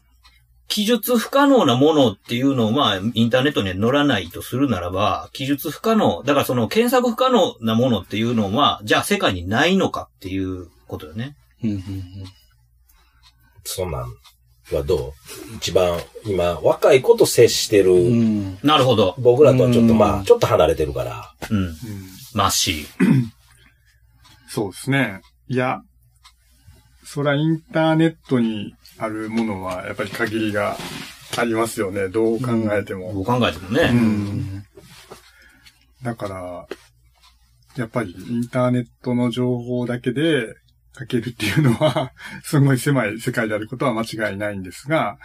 [0.67, 11.35] 記述不可能なものっていうのをまあ、インターネットには載らないとするならば、記述不可能、だからその検索不可能なものっていうのは、じゃあ世界にないのかっていうことよね。
[11.63, 11.81] うんうん
[13.69, 14.03] そんなん
[14.73, 15.13] はど
[15.53, 15.55] う？
[15.57, 18.59] 一番今、若い子と接してる、うん。
[18.63, 19.15] なるほど。
[19.17, 21.33] 僕らとはちょっとまあ、うんちょっと離れてるから。
[21.49, 21.57] うん。
[21.57, 21.75] うん
[22.33, 22.85] マッシ
[24.49, 25.21] そうですね。
[25.49, 25.81] いや、
[27.03, 30.77] そらインターネットにあるものはやっぱり限りが
[31.37, 32.09] ありますよね。
[32.09, 32.97] どう考えてー。
[32.97, 33.13] も。
[33.13, 33.89] どう考えてもね。
[33.91, 34.63] うん
[36.03, 36.67] だから、
[37.75, 40.55] やっぱりインターネットの情報だけで
[40.97, 42.11] 書けるっていうのは、
[42.43, 45.17] すごい狭い世界であることは間違いないんですが、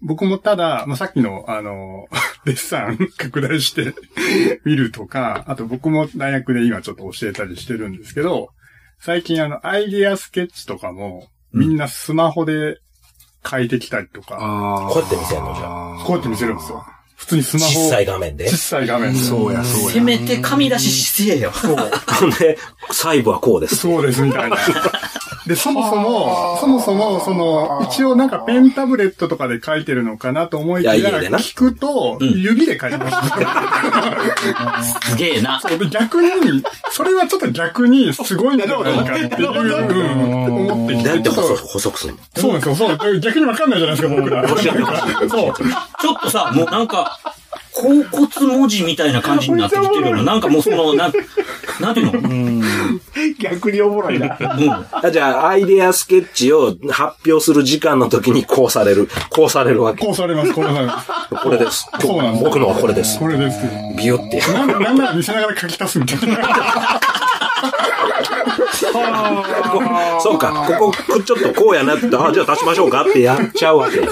[0.00, 2.06] 僕もただ、まあ、さっきの、あの、
[2.44, 3.94] デッサン拡大して
[4.64, 8.50] 見るとか、あと僕も大学で今ちょっと教えたりしてるんですけど、
[8.98, 12.78] 最近あの、アイディアスケッチとかも、みんなスマホで
[13.48, 16.84] 書いてきたりとか、あこうやって見せんのじゃあこうやって見せるんですよ。
[17.16, 18.56] 普通にスマホ小さい画面で小。
[18.56, 19.18] さい画面で。
[19.18, 19.90] そうや、そうや。
[19.90, 21.52] せめて紙出ししてよ。
[21.52, 21.76] そう。
[22.38, 22.58] で、
[22.90, 23.76] 細部はこうです。
[23.76, 24.56] そうです、みたいな。
[25.46, 34.82] で、そもそも、そもそも、その、一応なんかペンタブレットとかで書いてるのかなと思いきや、聞くと、うん指で書いてました。
[35.10, 35.60] すげえな。
[35.90, 42.16] 逆に、それはちょっと逆にすごいんじゃないかっていう、うん思ってきて、だって細ちょっと、細くすんの？
[42.36, 43.20] そうなんですよ、そう。
[43.20, 44.48] 逆にわかんないじゃないですか、僕ら。
[44.48, 44.58] そう。
[44.58, 45.50] ちょ
[46.14, 47.18] っとさ、もうなんか、
[47.74, 50.22] 甲骨文字みたいな感じになってきてるよな。
[50.22, 51.12] なんかもうその、なん、
[51.80, 52.64] なんていうの？
[53.38, 54.38] 逆におもろいな。
[54.38, 54.70] うん。
[54.92, 59.08] あじゃあ、アイデアスケッチを発表する時間の時にこうされる。
[59.30, 60.04] こうされるわけ。
[60.06, 61.08] こうされます、こうされます。
[61.42, 61.88] これです。
[62.00, 63.18] そうなんです僕のはこれです。
[63.18, 63.60] これです。
[63.96, 64.40] ビュって。
[64.52, 67.00] なんなんなら見せながら書き足すみたいな。
[70.20, 74.00] そうか、ここ、ちょっとこうやなって、あ、じゃあ足しましょうかってやっちゃうわけ。
[74.00, 74.06] で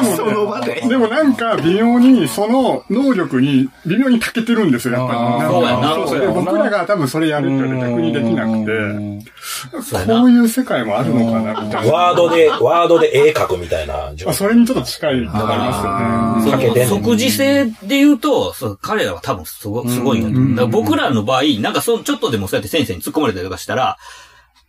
[0.00, 0.82] も、その場で。
[0.88, 5.52] でもなんか微妙にその能力に微妙に長けてるんですよ、やっぱり。
[5.52, 5.94] そうやな。
[6.06, 11.92] そうで僕らが多分それやるって言われて逆にできなくて、こういう世界もあるのかな、みたいな。
[11.92, 16.86] ワードで、ワードで絵描くみたいなそれにちょっと近いのがありますよね。
[16.86, 23.98] 即時性で言うと、そう彼らは多分すごすごいん僕らの場合、なんかそちょっとでもそうやって先生に突っ込まれたりとかしたら、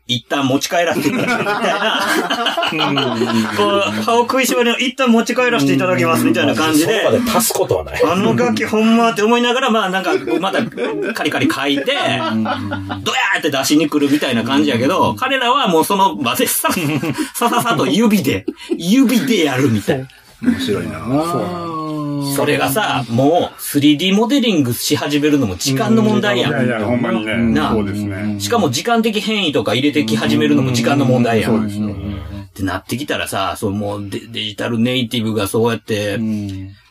[0.10, 3.54] 一旦持ち帰らせていただきますみたいな。
[3.56, 7.18] こう、歯を食いしばりの一旦持ち帰らせていただきますみたいな感じでそこ。
[7.18, 8.04] まで足すことはない。
[8.04, 10.66] あのガキほんまって思いながら、まあなんか、また
[11.14, 16.70] カリカリ書いて、ドヤーって出しに来るみたいな感じやけど、彼らはもうその場でさ、
[17.36, 20.08] さささと指で、指でやるみたいな。
[20.42, 21.00] 面白いな。
[21.02, 21.79] そ
[22.46, 26.52] れがさ、もう 3D モデリングし始めるのも時間の問題やん。
[26.52, 27.38] いやいや、ほんまにね。
[27.38, 28.40] なあそうですね。
[28.40, 31.52] しかも時間的変異とか入れてき始めるのも時間の問題やん。
[31.52, 31.90] そうですよ。
[31.90, 36.20] ってなってきたらさ、そうもうデデジタルネイティブがそうやって、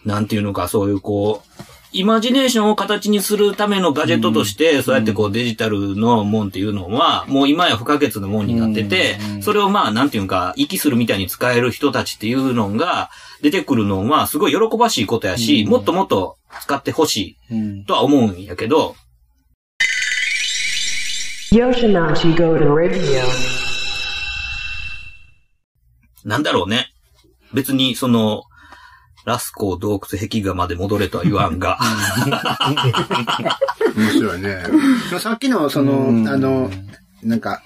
[0.04, 1.47] なんていうのか、そういうこう、
[1.90, 13.08] イマジネーションを形にするためのガジェットとして、そうやってこうデジタルのもんっていうのは、もう今や不可欠なもんになってて、それをまあ、なんていうか、息するみたいに使える人たちっていうのが
[13.40, 18.94] 出てくるのは、すごい喜ばしいことやし、もっともっと使ってほしいとは思うんやけど.
[26.26, 26.88] なんだろうね。
[27.54, 28.42] 別に、その、
[29.28, 31.78] ラスコー洞窟壁画まで戻れとは言わんが。
[33.94, 34.62] 面白いね。
[35.20, 36.70] さっきの、その、あの、
[37.22, 37.62] なんか、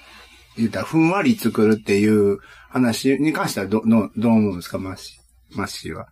[0.57, 2.39] 言ったら、ふんわり作るっていう
[2.69, 6.07] 話に関してはど、どどう思うんですか、マッシー、マッシーは。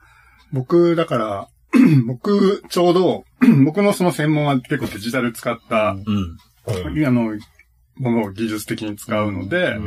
[0.53, 1.47] 僕、だから、
[2.07, 3.25] 僕、ちょうど、
[3.65, 6.37] 僕のその専門は結構デジタル使った、うん。
[7.05, 7.37] あの、
[7.97, 9.77] ものを技術的に使うので、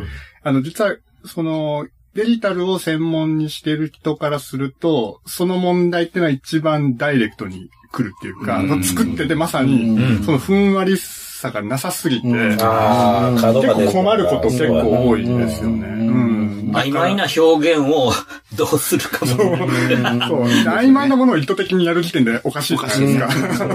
[0.42, 0.94] あの、実は、
[1.24, 12.28] その、デジタルを専門にしてる人からすると、その問題ってのは一番ダイレクトに来るっていうか、作っててまさに、そのふんわりさがなさすぎて、
[12.60, 15.86] ああ、角が出る結構困ること結構多いんですよね。
[15.88, 16.70] うん。
[16.72, 18.12] 曖昧な表現を
[18.56, 19.32] どうするかも。
[19.32, 19.54] そう。
[19.54, 23.68] 曖昧なものを意図的にやる時点でおかしいじゃないですか。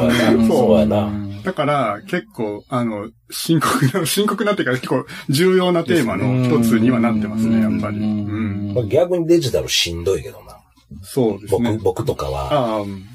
[0.48, 1.29] そうやな。
[1.44, 7.98] だから、結構、あの、深刻な、深刻なっていうか結構重要なテーマの一つにはなってますね、やっぱり。
[7.98, 8.74] うん。
[8.74, 10.58] まあ逆にデジタルしんどいけどな。
[11.04, 11.84] そうですね僕、。
[11.84, 13.06] 僕とかは、ああ、うん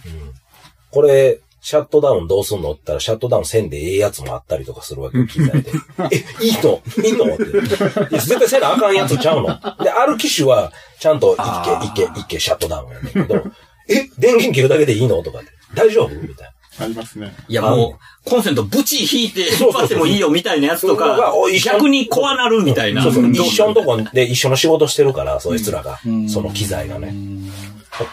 [0.90, 5.72] これ、シャットダウンどうすんのって言ったら、シャットダウンせんでええやつもあったりとかするわけよ、機材で。
[6.12, 7.34] え、いいのいいの？
[7.34, 7.42] って。
[7.44, 9.48] いや絶対せなあかんやつちゃうの。
[9.82, 13.42] で、ある機種は、ちゃんと一け、一け、一け、シャットダウンやねんけど、
[13.88, 15.20] え、電源切るだけでいいの？
[15.22, 15.48] とかって。
[15.74, 16.10] 大丈夫？
[16.14, 16.53] みたいな。
[16.78, 17.34] ありますね。
[17.48, 21.32] いやもう、コンセントブチ引いて 引っ張ってもいいよみたいなやつとか
[21.64, 23.02] 逆に怖なるみたいな。
[23.02, 23.32] そうそう。
[23.32, 26.00] ど一緒のとこで一緒の仕事してるから、そいつらが。
[26.28, 27.14] その機材がね。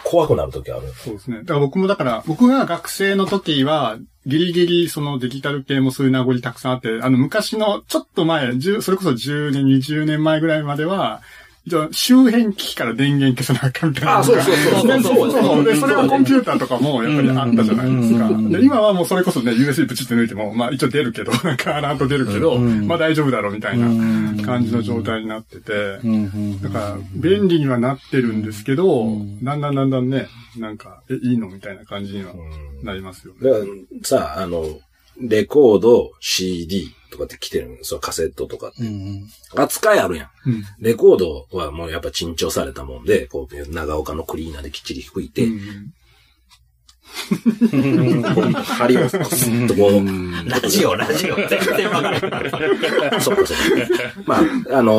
[0.04, 0.82] 怖くなるときある。
[1.04, 1.38] そうですね。
[1.38, 11.22] だから僕もだから、僕が学生の時は、ギリギリそのデジタル系もそういう名残たくさんあって、あの昔のちょっと前、10それこそ10年、20年前ぐらいまでは、
[11.64, 14.12] 一応周辺機器から電源消さなあかんみたいな。
[14.12, 14.20] のが。
[14.20, 15.64] あそうそうそうそうねそう。
[15.64, 18.28] で、それはコンピューターとかもやっぱりあったじゃないですか。
[18.28, 25.98] で、今はもうそれこそね、USB プチって抜いても、まあ一応出るけど、 なんかアラート出るけど、まあ大丈夫だろうみたいな感じの状態になってて、
[26.62, 29.06] だから、便利にはなってるんですけど、
[29.42, 30.26] だんだんだんだんね、
[30.58, 32.32] なんか、え、いいのみたいな感じには
[32.82, 33.50] なりますよね。
[33.50, 33.66] だから
[34.02, 34.66] さ、あの、
[35.20, 38.78] レコード、CD とかって来てるんですよ、カセットとかって。
[39.54, 40.50] 扱いあるやん。
[40.50, 45.94] うんレコードはもうやっぱ珍重されたもんで、こう、長岡のクリーナーできっちり拭いて、うん
[48.64, 51.36] 針をスッとこう、ラジオ、ラジオ。
[51.36, 53.20] 全然わからない。
[53.20, 53.56] そうかそうか。
[54.26, 54.92] まあ、あの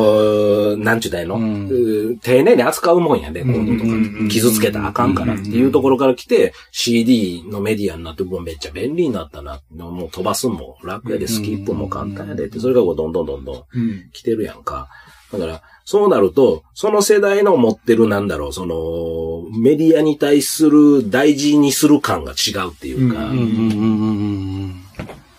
[0.74, 1.00] ーなん。
[1.00, 3.20] ちゅうたいの、うー丁寧に扱うもん。
[3.20, 4.28] や、レコードとか。
[4.30, 5.14] 傷つけたらあかん。
[5.14, 9.60] からっていうところから来て、CD のメディアになって、もうめっちゃ便利になったな。
[9.74, 10.52] もう飛ばすん。
[10.52, 13.12] も楽やで、スキップも簡単やでって、それがこうどん。
[13.12, 13.26] どん。
[13.26, 13.44] どん。
[13.44, 14.10] どん。
[14.12, 14.62] 来てるやん。
[14.62, 14.88] か。
[15.32, 23.30] だから、そうなると、その世代の持ってるなんだろう、その、メディアに対する大事にする感が違うっていうか、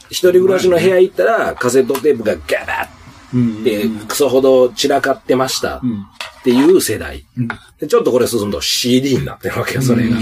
[0.09, 2.87] 一人暮らしの部屋行ったら、カセットテープがガバ
[3.33, 3.41] うん。
[3.61, 6.01] ッて、クソほど散らかってましたうん。
[6.01, 7.25] っていう世代。
[7.79, 10.15] でちょっとこれ進むと CD になってるわけよ、それが。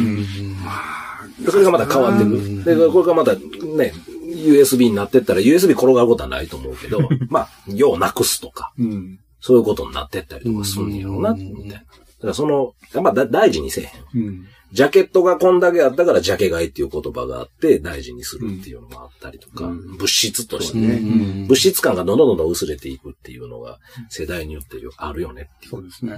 [1.39, 2.63] でそれがまた変わってくる。
[2.63, 3.93] で、これがまたね、
[4.33, 9.19] USB になってったら USB 転がることはないと思うけど、 まあ、ようなくすとか、うん。
[9.43, 11.73] そういうことになってったりとかするんやろうな、みたいな。
[11.73, 11.85] だか
[12.27, 13.83] らその、まあだ大事にせえ
[14.15, 14.25] へん。
[14.25, 14.47] うん。
[14.73, 23.77] ジャケットがこんだけあったからジャケ買いっていう言葉があって大事にするっていうのがあったりとか、物質としてね、物質感がどんどんどんどん薄れていくっていうのが
[24.09, 25.71] 世代によってあるよねっていう。
[25.71, 26.15] そうですね。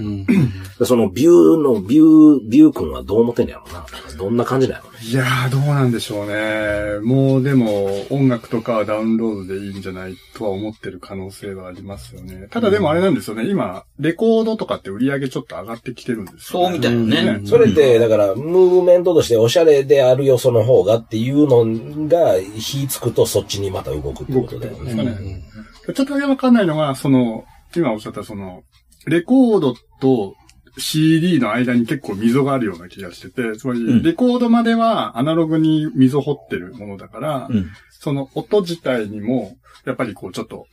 [0.79, 3.85] でそのビューの、ビュー、ビュー君はどう思ってんのやろうな。
[4.17, 4.89] どんな感じなのね？
[5.03, 6.99] いやー、どうなんでしょうね。
[7.03, 12.47] もうでも、音楽とかはダウンロードでいいんじゃないとは思ってる可能性はありますよね。
[12.51, 13.49] ただでもあれなんですよね。
[13.49, 16.65] 今、レコードとかって売り上げちょっと上がってきてるんですよ、ね。
[16.67, 17.41] そうみたいなね。
[17.45, 25.09] それって、だから、ムーブメントとしておしゃれであるよ、その方がっていうのが、火つくとそっちにまた動くって動くことだよってことですかね。
[25.09, 25.43] ね。
[25.85, 28.63] ちょっとだけわかんないのが、その、今おっしゃったその、
[29.05, 30.35] レコードと
[30.77, 37.69] CD の間に結構溝があるような気がしてて、つまり、んレコードまではアナログに溝掘ってるものだから、うん。
[37.89, 40.65] その音自体にも、やっぱりこうちょっと、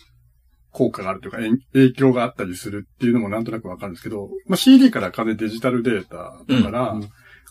[0.73, 6.99] 効果があるというか、えん影響があったりするっていうのもなんとなくわかるんですけど、まあ、CD から完全にデジタルデータだから、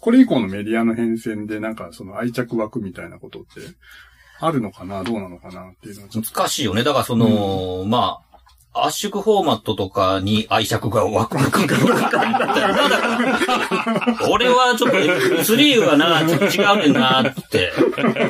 [0.01, 3.49] これ以降のメディアの変遷でなんかその愛着枠みたいなことって、
[4.39, 5.03] あるのかな？
[5.03, 6.33] どうなのかなっていうのはちょっと。
[6.33, 6.83] 難しいよね。
[6.83, 8.19] だからその、ま
[8.73, 12.39] あ、圧縮フォーマットとかに愛着が湧くのかどうかだから、
[14.31, 17.71] 俺はちょっと S3 はな、ちょっと違うねんなって。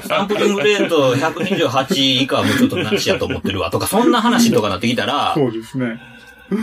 [0.08, 6.02] サンプリングレート128以下はもうちょっとなしやと思ってるわとか、そんな話とかなってきたら、そうですね。
[6.50, 6.56] そ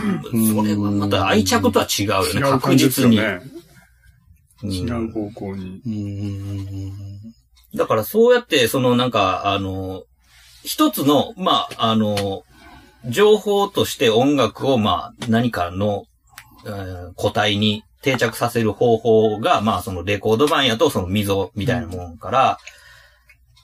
[0.61, 3.15] れはまた愛着とは違うよね、確実に。
[3.15, 3.41] よね。
[4.63, 4.71] うん。
[4.71, 5.81] 違う方向に。
[7.75, 10.03] だからそうやって、そのなんか、あの、
[10.63, 12.43] 一つの、まあ、あの、
[13.05, 16.05] 情報として音楽を、まあ、何かの、
[16.65, 22.57] えー個体に定着させる方法が、まあ、そのレコード版やと、その溝みたいなもんから、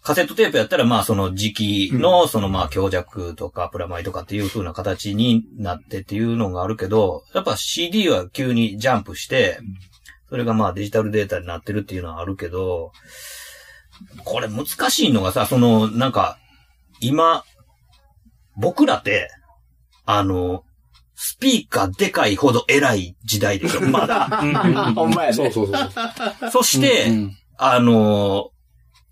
[0.02, 9.60] カセットテープやったら、まあ、その時期の、その、まあ、強弱とか、プラマイとかっていう風な形になってっていうのがあるけど、やっぱ CD は急にジャンプして、
[10.30, 12.92] それがまあデジタルデータになってるっていうのはあるけど、
[14.24, 16.38] これ難しいのがさ、その、なんか、
[17.00, 17.44] 今、
[18.58, 19.30] 僕らって、
[20.06, 20.64] あの、
[21.16, 24.26] スピーカーでかいほど偉い時代でしょ、まだ。
[24.96, 25.34] ほんまやね。
[25.34, 26.52] そうそうそう。
[26.52, 27.08] そして、
[27.58, 28.52] あの、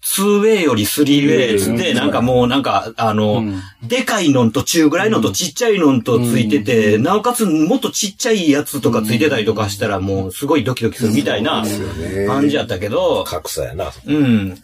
[0.04, 3.44] 2way より 3way で、なんかもうなんか、あの、
[3.82, 11.64] でかいのんと中ぐらいのとちっちゃいのんとついてて、なおかつもっとちっちゃいやつとかついてたりとかしたらもうすごいドキドキするみたいな
[12.28, 13.92] 感じやったけど、格差やな。
[14.06, 14.58] うん。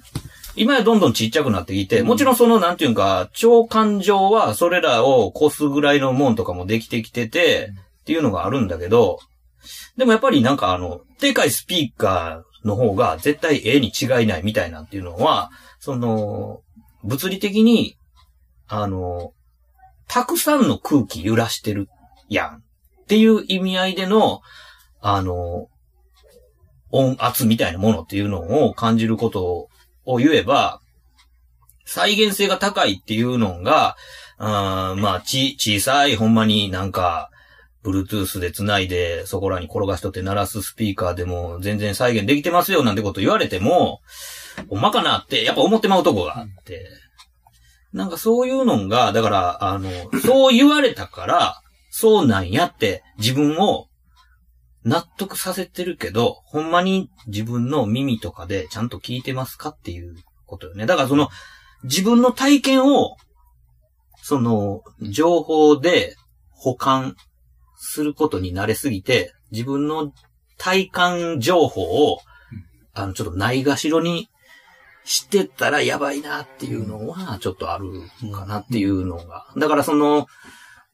[0.56, 7.72] 今やどんどんちっちゃくなってきて、もちろんその、なんていうか、長官上はそれらを越すぐらいのもんとかもできてきてて、
[8.02, 9.20] っていうのがあるんだけど、
[9.96, 16.62] でもやっぱりなんかあの、でかいスピーカーの方が絶対絵に違いないみたいなっていうのは、その、
[17.04, 17.98] 物理的に、
[18.68, 19.34] あの、
[20.08, 21.88] たくさんの空気揺らしてる
[22.28, 22.64] やん。
[23.04, 24.42] っていう意味合いでの、
[25.02, 25.70] あの、
[26.92, 29.70] 音圧みたいなものっていうのを感じること
[30.06, 30.82] を言えば、
[31.86, 33.96] 再現性が高いっていうのが、
[34.38, 37.30] あまあ、ち、小さい、ほんまになんか、
[37.84, 44.02] Bluetooth で繋いで、そこらに転がしとって鳴らすスピーカーでも全然再現できてますよなんてこと言われても、
[44.70, 46.88] ほんまかなって、やっぱ思ってまうとこがあって。
[47.94, 49.90] なんかそういうのが、だから、あの、
[50.22, 53.88] そう言われたから、そうなんやって自分を
[54.84, 60.16] 納得させてるけど、ほんまに自分の耳とかでちゃんと聞いてますかっていう
[60.46, 60.86] ことよね。
[60.86, 61.30] だからその、
[61.84, 63.18] 自分の体験を、
[64.22, 66.16] その、情報で
[66.52, 67.16] 保管
[67.80, 70.12] することに慣れすぎて、自分の
[70.58, 72.20] 体感情報を、
[72.94, 74.30] あの、ちょっとないがしろに
[75.06, 77.90] してたらやばいなっていうのは、ちょっとある
[78.34, 79.48] かなっていうのが。
[79.58, 80.28] だからその、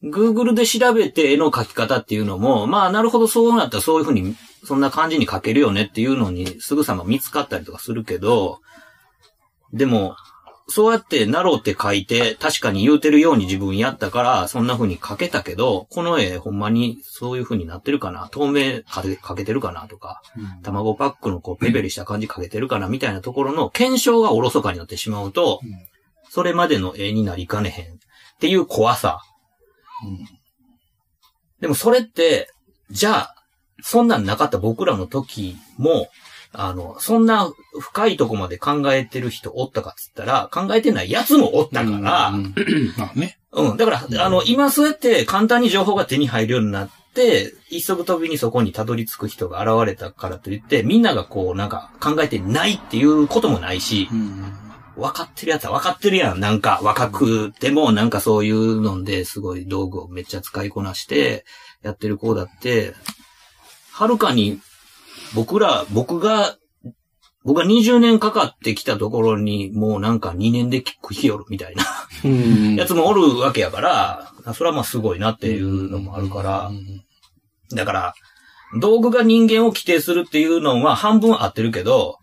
[0.04, 8.60] Google で調べて絵の描き方っていうのも、まあなるほどそうなったらそういうふうに、そんな感じに描けるよねっていうのにすぐさま見つかったりとかするけど、
[9.74, 10.16] でも、
[10.68, 18.30] そうやってなろうって書いて、確かに言うてるように自分やったから、そんな風に書けたけど、この絵ほんまにそういう風になってるかな？
[18.30, 18.82] 透明
[19.22, 20.24] かけてるかなとか、
[20.64, 22.88] 卵パックのこうペペリした感じかけてるかな？
[22.88, 25.62] みたいなところの検証がおろそかになってしまうと、
[26.30, 27.98] それまでの絵になりかねへんっ
[28.40, 29.22] ていう怖さ。
[31.62, 32.50] でもそれって、
[32.90, 33.36] じゃあ、
[33.82, 36.08] そんなんなかった僕らの時も、
[36.58, 42.54] あの、そんな深いとこまで考えてる人おったかっつったら、考えてない奴もおったから、うん
[42.98, 43.38] まあね。
[43.52, 43.78] うん。
[43.78, 54.10] だから、あの、今そうやって簡単に情報が手に入るようになって、一足飛びにそこにたどり着く人が現れたからといって、みんながこう、なんか考えてないっていうこともないし、
[54.98, 56.40] 分かってるやつは分かってるやん。
[56.40, 61.46] なんか若くても、なんかそういうのですごい道具をめっちゃ使いこなして、
[61.84, 62.94] やってる子だって、
[63.92, 64.60] はるかに、
[65.36, 66.56] 僕ら、僕が、
[67.44, 71.84] 僕が20年かかってきたところに、もうなんか2年で聞く日よるみたいな。
[72.24, 76.72] うんやつもおるわけやから、それはまあすごいなっていうのもあるから、
[77.76, 78.14] だから、
[78.80, 82.18] 道具が人間を規定するっていうのは半分合ってるけど、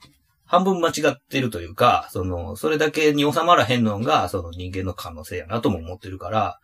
[0.45, 6.61] 半分間違ってるというか、その、それだけに収まらへんのが、その人間の可能性やなとも思ってるから、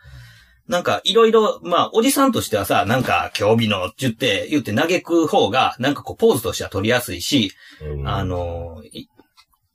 [0.69, 7.53] なんか、いろいろ、まあ、おじさんとしてはさ、なんか、興味のって言って、言って嘆く方が、なんかこう、ポーズとしては取りやすいし、
[7.83, 9.09] うんあの、い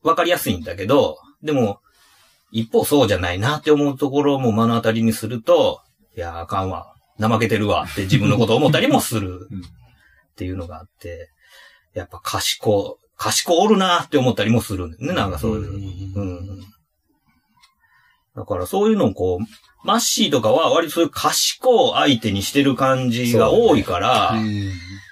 [0.03, 1.79] わかりやすいんだけど、でも、
[2.51, 5.81] 一方そうじゃないなって思うところも目の当たりにすると、
[6.15, 6.93] いや、あかんわ。
[7.19, 9.47] 怠けてるわって自分のことを思ったりもする
[10.33, 11.29] っていうのがあって、
[11.93, 16.19] やっぱ賢、賢おるなって思ったりもするんだよね、なんかそういう。
[16.19, 16.32] うん。
[18.35, 24.35] だからそういうのをこう、マッシーとかは割とそういう賢を相手にしてる感じが多いから、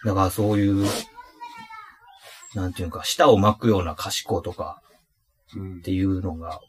[0.05, 0.86] だからそういう、
[2.55, 4.82] なんていうか、舌を巻くような賢とか
[5.80, 6.59] っていうのが、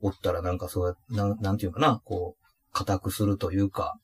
[0.00, 3.94] おったらなんかそうや、なんなんていうかな、こう、固くするというか、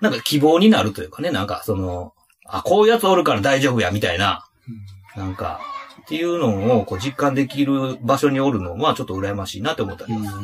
[0.00, 2.14] なんか希望になるというかね、なんかその、
[2.46, 4.46] あ、こういうやつおるから大丈夫や、みたいな、
[5.16, 5.60] なんか、
[6.10, 10.36] っていうのをこう実感できる場所におるのはちょっと羨ましいなって思ったります。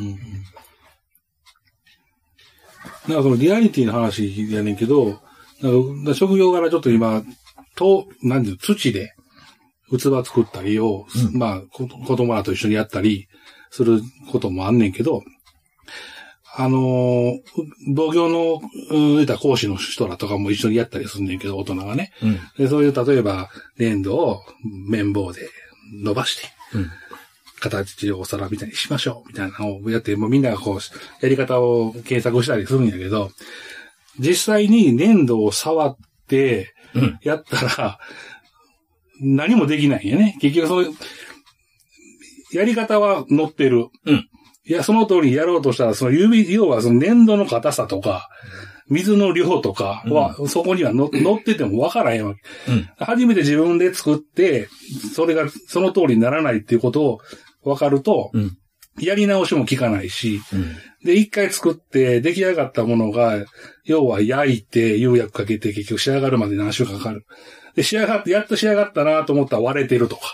[3.09, 5.19] なんかそのリアリティの話やねんけど、
[5.61, 7.21] なんか職業柄ちょっと今、
[7.75, 9.13] と、なんていうの土で
[9.89, 13.27] 器作ったりを、まあ、こ子供らと一緒にやったり
[13.69, 13.99] する
[14.31, 15.21] こともあんねんけど、
[16.59, 17.39] あのー、
[17.93, 22.11] 同業の、うん、たら講師の人らとかも一緒にやったりすんねんけど、大人がね。
[22.23, 22.39] うん。
[22.57, 24.41] で、そういう、例えば、粘土を
[24.89, 25.47] 綿棒で
[25.93, 26.89] 伸ばして、うん。
[27.59, 30.79] 形をお皿みたいにしましょう、みたいなのをやって、もうみんながこう、
[31.21, 33.29] やり方を検索したりするんやけど、
[34.19, 35.97] 実際に粘土を触っ
[36.27, 37.99] てうん、やったら、
[39.21, 40.37] 何もできないんやね。
[40.39, 40.93] 結局そういう、
[42.51, 43.87] やり方は載ってる。
[44.05, 44.29] うん
[44.67, 48.29] いや、その通りにやろうとしたら、その指、要はその粘土の硬さとか、
[48.89, 52.41] 水の量とかは、そこにはの載っててもわからへんわけ。
[52.71, 52.89] うん。
[52.97, 54.69] 初めて自分で作って、
[55.13, 57.19] それがその通りにならないっていうことを
[57.63, 58.57] 分かると、うん。
[58.99, 60.75] やり直しも効かないし、うん。
[61.05, 63.45] で、一回作って出来上がったものが、
[63.85, 67.25] 要は焼いて、釉薬かけて結局仕上がるまで何週間かかる。
[67.77, 70.33] で、仕上がって、やっと仕上がったなと思ったら割れてるとか。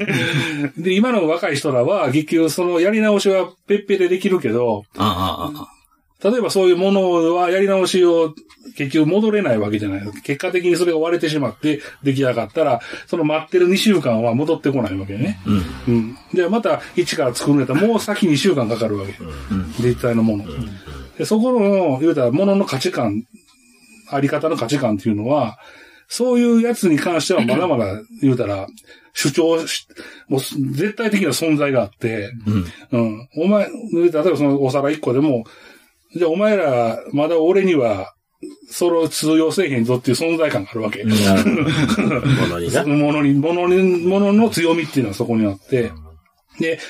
[0.78, 8.34] で、今の若い人らは、結局そのやり直しはペッペでできるけど、ああ、ああ、例えばそういうものはやり直しを
[8.78, 10.00] 結局戻れないわけじゃない。
[10.22, 15.38] 結果的にそれが割れてしまって出来上がったら、その待ってる2週間は戻ってこないわけね。
[15.46, 15.94] うん。
[15.94, 16.16] うん。
[16.32, 19.12] で、また一から作るんだったらもう先2週間かかるわけ。
[19.86, 20.44] 実際のもの。
[21.18, 23.24] で、そこの、言うたら、ものの価値観、
[24.08, 25.58] あり方の価値観っていうのは、
[26.12, 28.66] そういうやつに関してはまだまだ、 言うたら、
[29.14, 29.86] 主張し、
[30.28, 32.32] もう絶対的な存在があって、
[32.92, 33.00] うん。
[33.00, 33.28] うん。
[33.36, 35.44] お前、例えばそのお皿一個でも、
[36.16, 38.12] じゃあお前ら、まだ俺には、
[38.68, 41.04] それを通用せえへんぞっていう存在感があるわけ。
[41.04, 42.84] もの にな。
[42.84, 45.92] ものに、ものに、ものの強みっていうのはそこにあって、
[46.58, 46.80] で、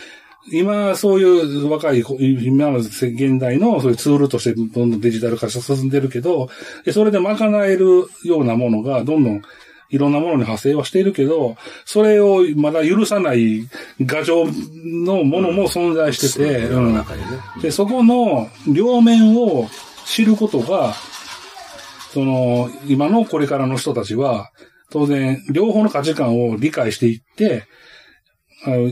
[0.53, 6.49] 今、そういう若い子、今の現代のそういうツールとしてどんどんデジタル化進んでるけど、
[6.85, 9.43] でそれで賄えるようなものがどんどん
[9.91, 13.69] いろんなものに派生はしているけど、それをまだ許さない
[14.01, 14.45] 画像
[14.85, 17.27] のものも存在してて、うん中にね。
[17.61, 19.69] で、そこの両面を
[20.07, 20.95] 知ることが、
[22.13, 24.51] その、今のこれからの人たちは、
[24.91, 27.65] 当然、両方の価値観を理解していって、
[28.65, 28.91] あの、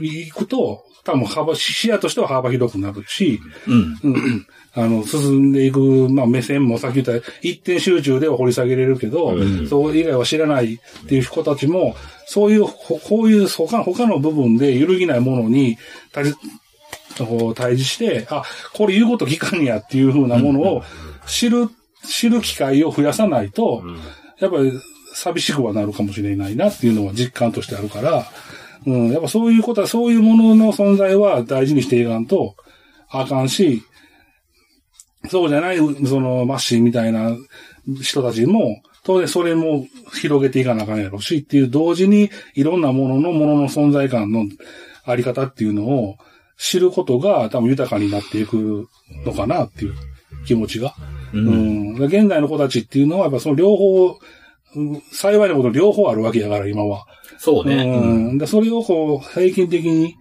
[0.00, 3.98] いくと、多分幅、視野としては幅広くなるし、うん。
[4.02, 5.78] うん、あの、進んでいく、
[6.10, 9.36] まあ、目線もさっき言った、一点集中では掘り下げれるけど、
[9.68, 11.94] それ以外は知らないっていう人たちも、
[12.26, 15.78] そういう、ほこういう他他の部分で揺るぎないものに
[16.12, 16.24] 対
[17.14, 18.42] 峙して、あ、
[18.74, 20.82] これ言うこと聞かんやっていうふうなものを
[21.28, 21.68] 知る、
[22.04, 23.84] 知る機会を増やさないと、
[24.40, 24.72] やっぱり
[25.14, 28.26] 寂しくはなるかもしれないなっていうのは実感としてあるから、
[28.86, 32.54] うん、やっぱそういうことは、そういうものの存在は大事にしていかんと
[33.10, 33.82] あかんし、
[35.28, 37.36] そうじゃない、その、マッシーみたいな
[38.00, 44.46] 人たちも、当然それも広げていかなあかんやろしっていう同時に、いろんなもののものの存在感の
[45.04, 46.16] あり方っていうのを
[46.56, 48.88] 知ることが多分豊かになっていく
[49.24, 49.94] のかなっていう
[50.46, 50.94] 気持ちが。
[51.32, 51.94] うん。
[51.96, 54.16] で現代の子たちっていうのは、やっぱその両方、うん
[55.12, 57.06] 幸いなこと両方あるわけだから、今は。
[57.38, 57.84] そうね。
[57.84, 58.38] うん。
[58.38, 60.16] で、それをこう、平均的に、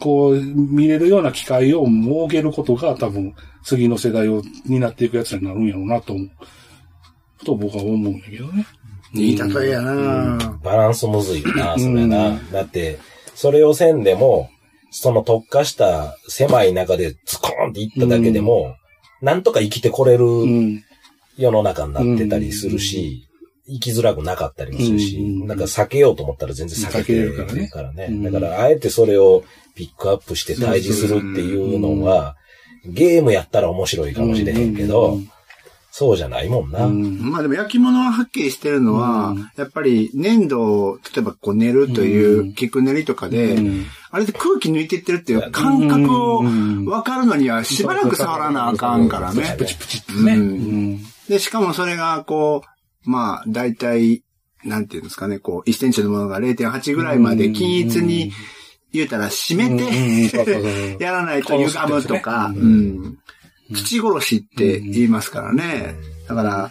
[0.00, 6.30] こう、見れるような機会を設けることが多分、次の世代を担っていくやつになるんやろうなと思う。
[7.44, 8.66] と僕は思うんだけどね。
[9.14, 12.38] いい例えやなバランスむずいよな、それな。
[12.52, 12.98] だって、
[13.34, 14.50] それをせんでも、
[14.90, 18.76] その特化した狭い中でズコーンっていっただけでも、
[19.22, 20.84] なんとか生きてこれるうん。
[21.36, 23.26] 世の中になってたりするし、
[23.66, 27.62] 生きづらくなかったりもするし、うんなんか避けようと思ったら全然避けれるからね。
[27.62, 28.06] るからね。
[28.10, 28.22] うん。
[28.22, 29.44] だから、あえてそれを
[29.74, 32.36] ピックアップして対峙するっていうのは、
[32.86, 35.18] ゲームやったら面白いかもしれへんけど、
[35.90, 36.86] そうじゃないもんな。
[36.86, 37.30] うん。
[37.30, 39.50] まあでも焼き物ははっきりしてるのは、うん。
[39.56, 42.54] やっぱり粘土を、例えばこう練るというう、ん。
[42.54, 43.86] 菊練りとかで、うん。
[44.10, 49.54] あれで空気抜いていってるっていう感覚をうん分かるのにはしばらく触らなあかんからね。
[49.56, 50.98] プチプチってね。
[51.28, 52.73] で、しかもそれがこう、
[53.04, 54.22] まあ、だいたい、
[54.64, 58.32] なんていうんですかね、こう、1センチのものが0.8ぐらいまで均一に、
[58.94, 62.54] 言うたら締めて、やらないと歪むとか。
[63.72, 65.96] 土殺しって言いますからね。
[66.28, 66.70] だから、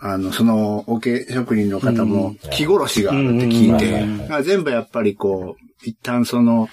[0.00, 6.68] あの、その、桶職人の方も、木殺しがあるって聞いて、全部やっぱりこう、一旦その、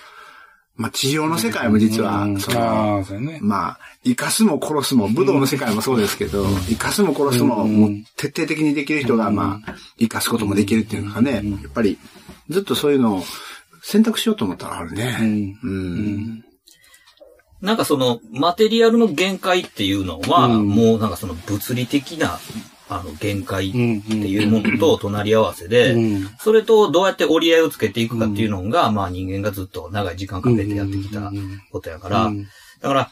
[0.78, 3.04] まあ、地上の世界も実はうん、その。
[3.42, 11.98] まあ、生かすも殺すも、武道の世界もそうですけど、生かすも殺すも、うんもう徹底的にできる人が、まあ、生かすこともできるっていうのがね、やっぱり、
[12.50, 13.24] ずっとそういうのを
[13.82, 15.18] 選択しようと思ったらあるうね。
[15.18, 15.60] ん。
[15.64, 16.46] うん。
[17.62, 22.40] なんかその、マテリアルの限界っていうのは、うんもうなんかその物理的な、
[22.90, 26.30] あの、限界っていうものと隣り合わせで、うん。
[26.40, 31.32] それとどうやって折り合いをつけていくかっていうのが、まあ人間がずっと長い時間かけてやってきた
[31.72, 32.44] ことやから、うん。
[32.44, 33.12] だから、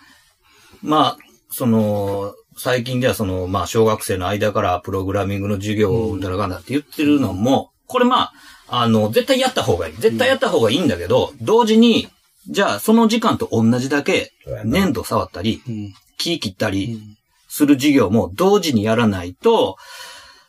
[0.82, 1.18] まあ、
[1.50, 8.34] その、最近ではその、まあ、小学生の間からプログラミングの授業をだらかんだって言ってるのも、これまあ、
[8.68, 9.96] あの、絶対やった方がいい。
[9.98, 12.08] 絶対やった方がいいんだけど、同時に、
[12.48, 14.32] じゃあその時間と同じだけ
[14.64, 15.94] 粘土触ったり、うん。
[16.18, 17.00] 木切ったり
[17.56, 19.78] する授業も同時にやらないと、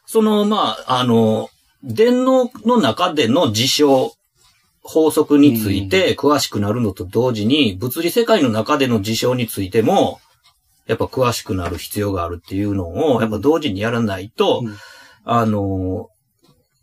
[0.07, 1.51] その、まあ、あの、
[1.85, 4.13] 電脳の中での事象、
[4.83, 10.19] 法則について詳しくなるのと同時に、物理世界の中での事象についても、
[10.89, 14.77] やっぱ詳しくなる必要があるっていうのを、やっぱ同時にやらないと、うん。
[15.25, 16.09] あの、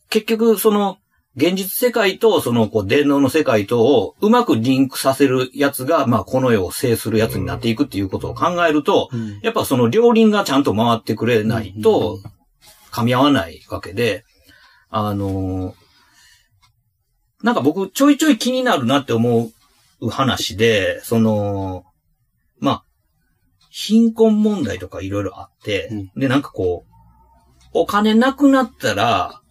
[0.09, 0.99] 結局その、
[1.35, 9.39] 現実世界とその、こう、電脳の世界とをうまくリンクさせるやつが、まあ、この世を制するやつになっていくっていうことを考えると、うん。
[9.41, 12.19] やっぱその両輪がちゃんと回ってくれないと、
[12.91, 14.25] 噛み合わないわけで、
[14.89, 15.73] あの、
[17.41, 19.49] なんか僕ちょいちょい気になるなって思
[20.01, 21.83] う話で、その、
[22.59, 22.85] まあ、
[23.71, 26.11] 貧困問題とかいろいろあって、うん。
[26.15, 26.93] で、なんかこう、
[27.73, 29.41] お金なくなったら、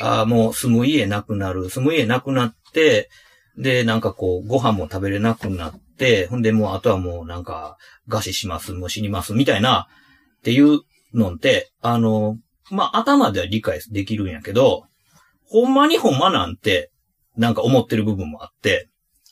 [0.00, 3.08] ああ、もう住む家なくなる、住む家なくなって、
[3.56, 7.78] で、なんかこう、ご飯も食べれなくなって、ほんでもうあとはもうなんか、
[8.08, 9.88] 餓死します、もう死にます、みたいな、
[10.38, 10.80] っていう
[11.14, 12.38] のって、あの、
[12.70, 14.84] まあ、頭では理解できるんやけど、
[15.48, 16.90] ほんまにほんまなんて、
[17.36, 18.88] なんか思ってる部分もあって、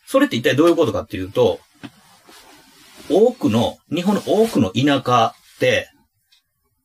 [0.06, 1.60] それって一体どういうことかっていうと、
[3.10, 5.90] 多くの、日本の多くの田舎って、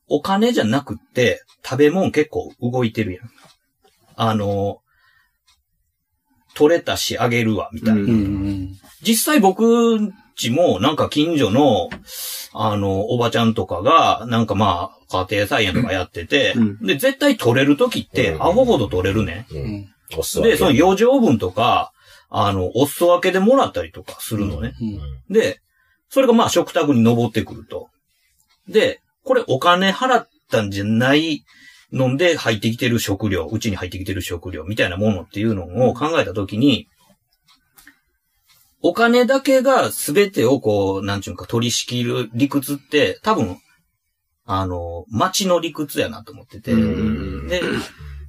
[0.08, 3.30] お金じゃなくって、食べ物結構動いてるやん。
[4.22, 4.82] あの、
[6.54, 8.00] 取れたしあげるわ、みたいな。
[8.02, 8.16] うんうんう
[8.50, 8.68] ん。
[9.00, 11.88] 実際僕んちも、なんか近所の、
[12.52, 19.46] あの、おばちゃんとかが、なんかまあ、家庭菜園とかやってて、うんで、絶対取れる時って、うんアホほど取れるね。
[20.42, 21.92] で、その余剰分とか、
[22.28, 24.74] あの、お裾分けでもらったりとかするのね。
[24.82, 25.32] うん。
[25.32, 25.60] で、
[26.10, 27.88] それがまあ食卓に上ってくると。
[28.68, 31.42] で、これお金払ったんじゃない
[31.92, 36.88] ので入ってきてる食料、うちに入ってきてる食料みたいなものっていうのを考えたときに、
[38.82, 43.58] お金だけが全てをこう、なんちゅうか取り仕切る理屈って多分、
[44.46, 47.60] あの、街の理屈やなと思ってて、うんで、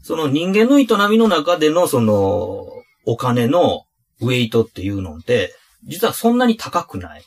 [0.03, 2.67] その人間の営みの中でのその、
[3.05, 3.85] お金の
[4.19, 7.23] ウェイトっていうのって、実はそんなに高くない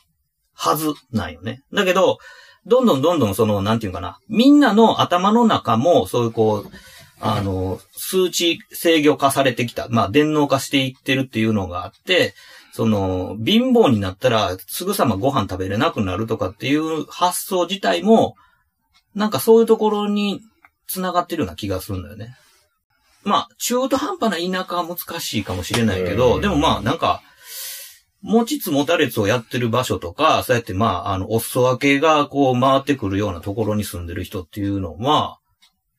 [0.53, 1.63] はずなんよね。
[1.73, 2.19] だけど、
[2.65, 6.71] どんどんどんどんその、なんていうかな、みんなの頭の中も、そういうこう、
[7.19, 12.33] あの、数値制御化されてきた、まあ、電脳化していってるっていうのがあって、
[12.73, 18.35] その、貧乏になったら、すぐさまご飯食べれなくなるとかっていう発想自体も、
[19.13, 20.41] なんかそういうところに
[20.87, 22.35] 繋がってるような気がするんだよね。
[23.23, 26.41] まあ、中途半端な田舎は難しいかもしれないけうど、ん。
[26.41, 27.21] でもまあ、なんか、
[28.25, 35.37] 持ちつ持たれつをやってる場所とか、そうやってまあ、あの、お裾分けがこう回ってくるようなところに住んでる人っていうのは、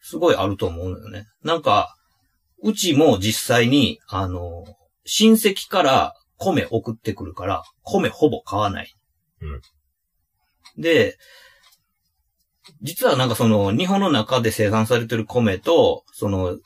[0.01, 1.27] すごいあると思うのよね。
[1.45, 1.95] なんか、
[2.64, 4.64] うちも実際に、あの、
[5.05, 8.93] 親戚から米送ってくるから、米ほぼ買わない。
[10.77, 11.16] で、
[12.83, 16.59] 実はなんかその、日本の中で生産されてる米と、その、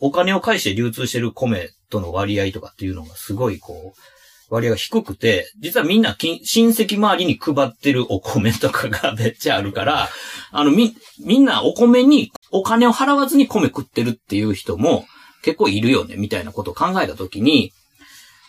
[0.00, 4.15] お金を返して流通してる米との割合とかっていうのがすごいこう、
[4.48, 10.08] 割合が低くて、実はみんな親戚周りに配ってるお米とかが めっちゃあるから、
[10.52, 15.06] あの、み、みんなお米にお金を払わずに米食ってるっていう人も
[15.42, 17.72] 結構いるよね、みたいなことを考えたときに、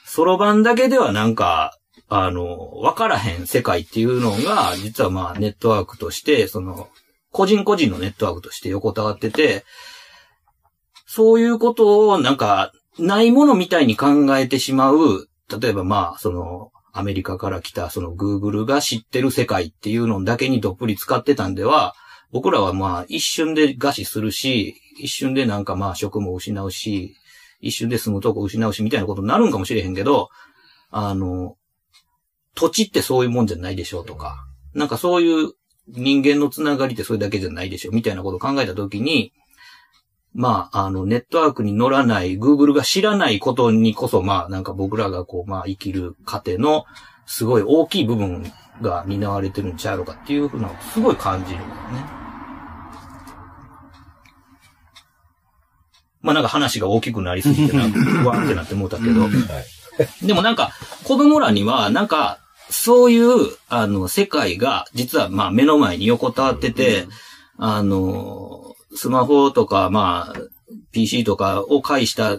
[0.06, 1.78] そろばんだけではなんか、
[2.10, 6.88] あの、わからへん世界っていうのが、実はまあネットワークとして、その、
[7.32, 9.66] 個人個人のネットワークとして横たわってて、
[11.06, 21.94] そういうことをなんか、ないものみたいに考えてしまう、例えばまあ、その、アメリカから来たその Google が知ってる世界っていうのだけにどっぷり使ってたんでは、
[22.32, 27.16] 僕らはまあ一瞬で餓死するし、一瞬でなんかまあ職も失うし、
[27.62, 30.30] 一瞬で住むとこ失うしみたいなことになるんかもしれへんけど、
[30.90, 31.56] あの、
[32.56, 35.52] 土地ってそういうもんじゃないでしょうとか、なんかそういう
[35.88, 39.34] 人間のつながりってそれだけじゃないでしょみたいなことを考えたときに、
[40.38, 46.86] まあ、あの、ネットワークに乗らない、Google が知らないことにこそ、まあ、なんか僕らがこう、まあ、生きる過程の、
[47.26, 52.18] すごい大きい部分が担われてるんちゃうのかっていうふうな、すごい感じるんだよね。
[56.22, 59.28] まあなんか話が大きくなりすぎてなんか、 ふわーってなって思ったけど、
[60.22, 60.70] でもなんか、
[61.04, 62.38] 子供らには、なんか、
[62.70, 67.08] そういう、あの、世界が、実は、まあ、目の前に横たわってて、
[67.58, 70.40] あの、スマホとか、まあ、
[70.92, 72.38] PC とかを介した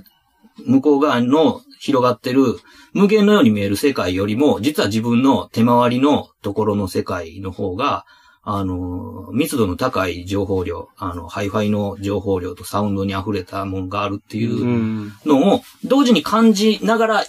[0.66, 2.58] 向こう側の広がってる
[2.92, 8.04] 無限のように見える世界よりも、実は自分の手回りのところの世界の方が、
[8.42, 15.12] あの、密度の高い情報量、あの、ハイファイの情報量とサウンドに溢れたものがあるっていううん。
[15.26, 17.24] のを同時に感じながら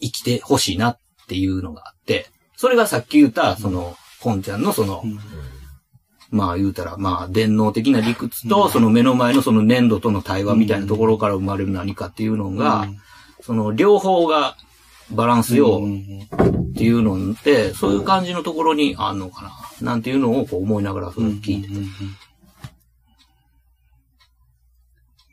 [0.00, 0.98] 生きてほしいなっ
[1.28, 5.02] ていうのがあって、それがさっき言った、その、ポンちゃんのその、
[6.32, 12.88] まあ言うたら、まあ電脳的な理屈と、その目の前のその粘土との対話みたいなところから生まれる何かっていうのが、
[13.42, 14.56] その両方が
[15.10, 21.74] バランスようっていうのって、そういう感じのところにあんのかな、なんていうのをこう思いながらそれ聞いてて。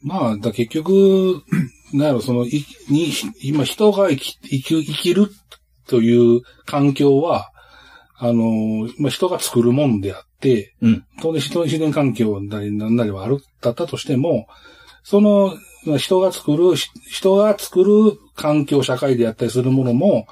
[0.02, 1.43] まあ、だ結局、
[1.93, 5.30] なんやろ、その、い、に、今人が生き、生き、生きる
[5.88, 7.52] という環境は、
[8.20, 14.47] あの、まあ、人が作るもんであって、うん当然人の自然環境なりなんなりはある、だったとしても、
[15.03, 15.57] その、
[15.97, 20.28] 人が作る、し人が作る環境、社会でやったりするものも、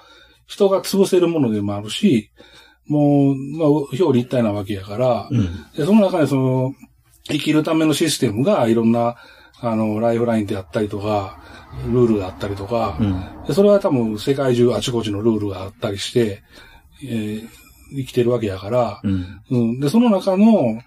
[0.46, 2.30] 人が潰せるものでもあるし、
[2.88, 5.48] もう、まあ、表裏一体なわけやから、うん。
[5.76, 6.74] でその中でその、
[7.30, 9.16] 生きるためのシステムがいろんな、
[9.60, 11.42] あの、ライフラインであったりとか、
[11.86, 13.46] ルールがあったりとか、うん。
[13.48, 16.44] でそれは多分世界中あちこちのルールがあったりして、
[17.04, 19.42] えー生きてるわけやから、うん。
[19.50, 19.80] うん。
[19.80, 20.82] で、その中の、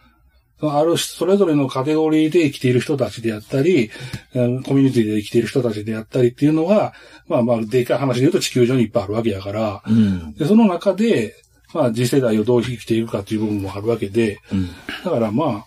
[0.63, 3.91] ある、それぞれのカテゴリーで生きている人たちであったり、
[4.33, 6.93] コミュニティで生きている人たちであったりっていうのが、
[7.29, 10.35] まあまあ、でかい話で言うと地球上にいっぱいあるわけやから、うん。
[10.35, 11.35] で、その中で、
[11.73, 14.69] まあ、次世代をどう生きていくかっていう部分もあるわけで、うん。
[15.05, 15.67] だからまあ、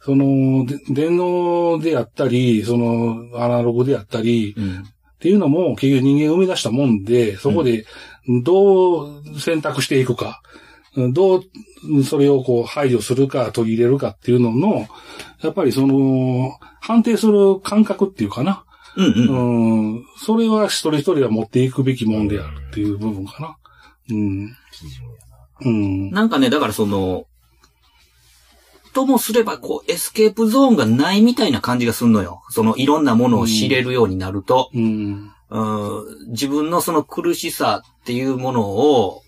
[0.00, 4.84] その、で電脳であったり、その、アナログであったり、うん。
[5.16, 7.84] っていうのも結局人間が生み出したもんで、そこで
[8.28, 10.42] どう選択していくか、
[11.12, 14.88] どうそれをこう排除するか取り入れるかっていうのの、
[15.42, 18.64] やっぱりその、判定する感覚っていうかな。
[18.96, 19.06] うん。
[19.06, 19.94] うん。
[19.94, 20.04] うん。
[20.18, 23.56] それは一人一人が持っていくべきもんであるっていう部分かな。
[24.10, 24.56] うん。
[25.62, 26.10] うん。
[26.10, 27.26] なんかね、だからその、
[28.94, 32.42] ともすれば、こう、エスケープゾーンがないみたいな感じがするのよ。
[32.48, 34.70] その、いろんなものを知れるようになると。
[34.72, 35.30] うん。
[35.50, 39.22] うん自分のその苦しさっていうものを、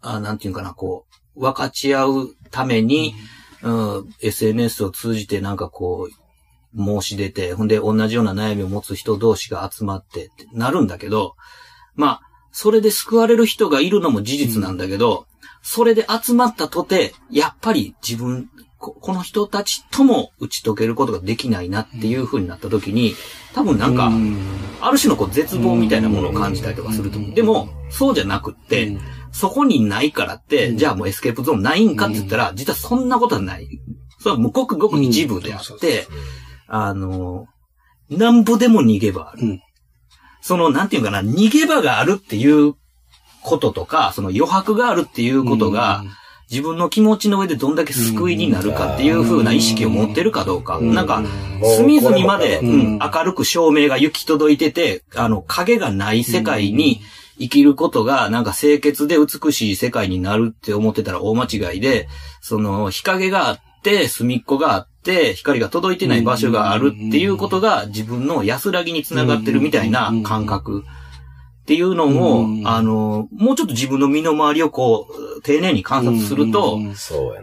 [0.00, 1.06] あなんていうかな、こ
[1.36, 3.14] う、分かち合うために、
[3.62, 6.24] うん、SNS を通じてなんかこう、
[6.76, 11.36] 申し出て、ほんで同じような悩みを持つ人同士が集まってってなるんだけど、
[11.94, 12.20] まあ、
[12.52, 15.26] それで救われる人がいるのも事実なんだけど、
[15.62, 18.50] それで集まったとて、やっぱり自分、
[18.84, 23.14] ここの人たちとも打ち解けることができないなっていう風になった時に、
[23.54, 24.10] 多分なんか、
[24.82, 27.30] ある種のこう絶望みたいなものを感じたりとかすると思う。
[27.32, 28.98] でも、そうじゃなくって、
[29.32, 33.66] そこにないからって、じゃあもうエスケープゾーンないんかって言ったら、実はそんなことはない。
[34.18, 36.06] それはもうごくごく一部であって、
[36.66, 37.46] あの、
[38.10, 39.46] なんぼでも逃げ場ある。
[39.46, 39.60] うん。
[40.42, 42.74] その、なんていうかな、逃げ場があるっていう
[43.42, 46.04] こととか、その余白があるっていうことが、
[46.54, 50.78] 自分の気持ちの上でどんだけ救いになるかっていう風な意識を持ってるかどうか。
[50.78, 51.24] なんか、
[51.76, 57.00] 隅々まで、ううん明るく照明が行き届いてて、あの、影がない世界に
[57.40, 62.06] 生きることが、なんか清潔で美しい世界になるって思ってたら大間違いで、
[62.40, 70.84] その、日陰があって、隅っこがあって、光が届いてない場所があるっていうことが自分の安らぎにつながってるみたいな感覚
[71.64, 76.78] っていうのを、あの、もうちょっと自分の身の回りをこう、丁寧に観察すると、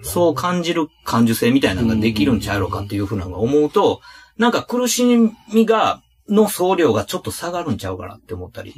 [0.03, 4.01] そう感じる感受性みたいなのができるんちゃうのかっていうふうなのが思うと、
[4.37, 5.03] なんか苦し
[5.51, 8.73] みが、の総量がちょっと下がるんちゃうかなって思ったり。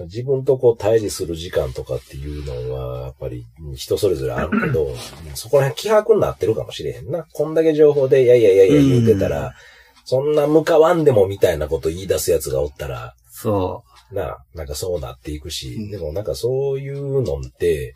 [0.00, 3.44] 自分とこう対峙する時間とかっていうのは、やっぱり
[3.76, 4.88] 人それぞれあるけど、
[5.34, 7.26] そこら辺希薄になってるかもしれへんな。
[7.32, 9.54] こんだけ情報で、いやいやいやいや言うてたら、
[10.06, 17.94] そんな向かわんでもみたいなこと言い出すやつがおったら、そな、なんかそうなっていくし、でもなんかそういうのって、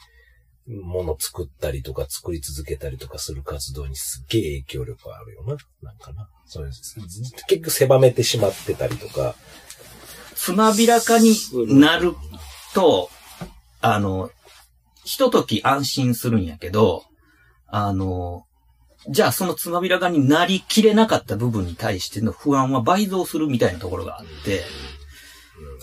[0.68, 5.56] もの作ったりとか作り続けたりとかする活動にすっげえ影響力あるよな。
[5.82, 6.28] なんかな。
[6.46, 6.96] そうです。
[7.48, 9.30] 結局狭めてしまってたりとか。
[9.30, 9.34] う。
[10.36, 11.34] つまびらかに
[11.80, 12.14] なる
[12.74, 13.10] と、
[13.80, 14.30] あの、
[15.04, 17.02] ひととき安心するんやけど、
[17.66, 18.44] あの、
[19.08, 24.62] じゃあそのつまびらかになりきれなかった部分に対しての不安は倍増するみたいなところがあって、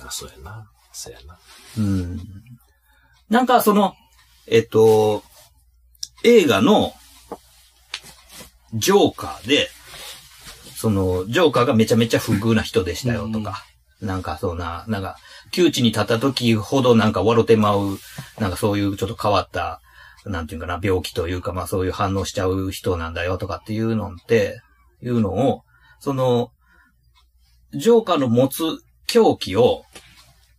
[0.01, 0.69] うん、あ、そうやな。
[0.91, 1.37] そうやな。
[1.77, 2.19] うん。
[3.29, 3.95] なんかその、
[4.47, 5.23] えっと、
[6.23, 6.93] 映画の、
[8.73, 9.69] ジョーカーで、
[10.75, 13.65] その、ジョーカーがめちゃめちゃ不遇な人でしたよとか、
[14.01, 15.17] なんかそうな、なんか、
[15.51, 17.97] 窮地に立った時ほどなんか笑ってまう、
[18.39, 19.81] なんかそういうちょっと変わった、
[20.25, 24.61] なんていうかな、病気というか、まあそういう反応しちゃう人なんだよとかっていうのって、
[25.01, 25.63] いうのを、
[25.99, 26.51] その、
[27.73, 28.63] ジョーカーの持つ
[29.10, 29.84] 狂気を、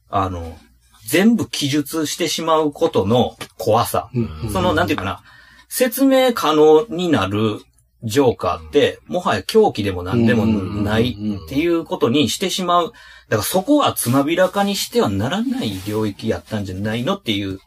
[0.09, 0.59] あの、
[1.07, 4.11] 全部記述してしまうことの怖さ。
[4.53, 5.23] その、なんていうかな、
[5.69, 7.61] 説明可能になる
[8.03, 12.93] ジョーカーって、もはや狂気でも何でもないっていうことにしてしまう。
[13.29, 17.61] だからそこはつまびらかにしてはならない領域やったんじゃないのっていう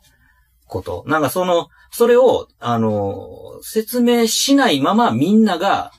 [0.67, 1.03] こと。
[1.07, 3.27] なんかその、それを、あの、
[3.61, 5.91] 説明しないままみんなが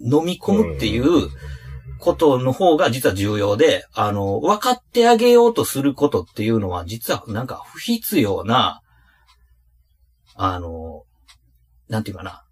[0.00, 1.28] 飲み込むっていう、
[2.00, 8.82] ことの方が実は重要で、あの、分かってあげようとすることっていうのは実はなんか不必要な、
[10.34, 11.04] あの、
[11.88, 12.42] なんていうかな、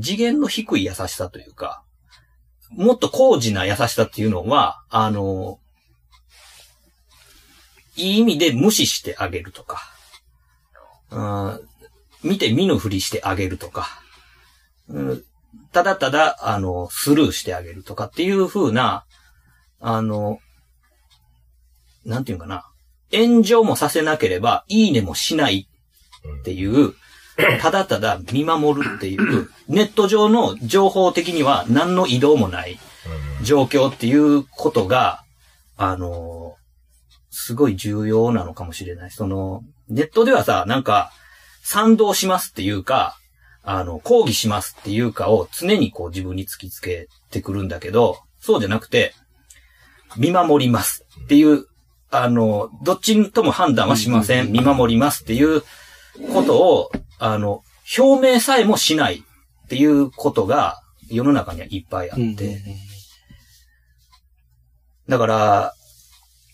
[0.00, 1.82] 次元の低い優しさというか、
[2.70, 5.58] もっと高次な優しさっていうのは、あの、
[7.96, 9.80] いい意味で無視してあげるとか、
[11.10, 11.60] うん、
[12.22, 13.86] 見て見ぬふりしてあげるとか、
[14.88, 15.24] うん、
[15.74, 19.04] ただただ、あの、スルーしてあげるとかっていう風な、
[19.80, 20.38] あの、
[22.04, 22.64] なんていうかな、
[23.12, 25.68] 炎上もさせなければ、いいねもしない
[26.40, 26.94] っていう、
[27.60, 32.78] ただただ見守るっていう、ネット上の情報的には何の移動もない
[33.42, 35.24] 状況っていうことが、
[35.76, 36.54] あの、
[37.30, 39.10] すごい重要なのかもしれない。
[39.10, 41.10] その、ネットではさ、なんか、
[41.64, 43.18] 賛同しますっていうか、
[43.64, 49.14] あの、抗議しますっていうかを常にこう自分に突きつけてくるんだけど、そうじゃなくて、
[50.16, 51.66] 見守りますっていう、
[52.10, 54.52] あの、どっちとも判断はしません。
[54.52, 55.62] 見守りますっていう
[56.32, 57.62] ことを、あの、
[57.98, 59.24] 表明さえもしない
[59.64, 62.60] っていうことが世の中にはいっぱいあって、
[65.08, 65.74] だから、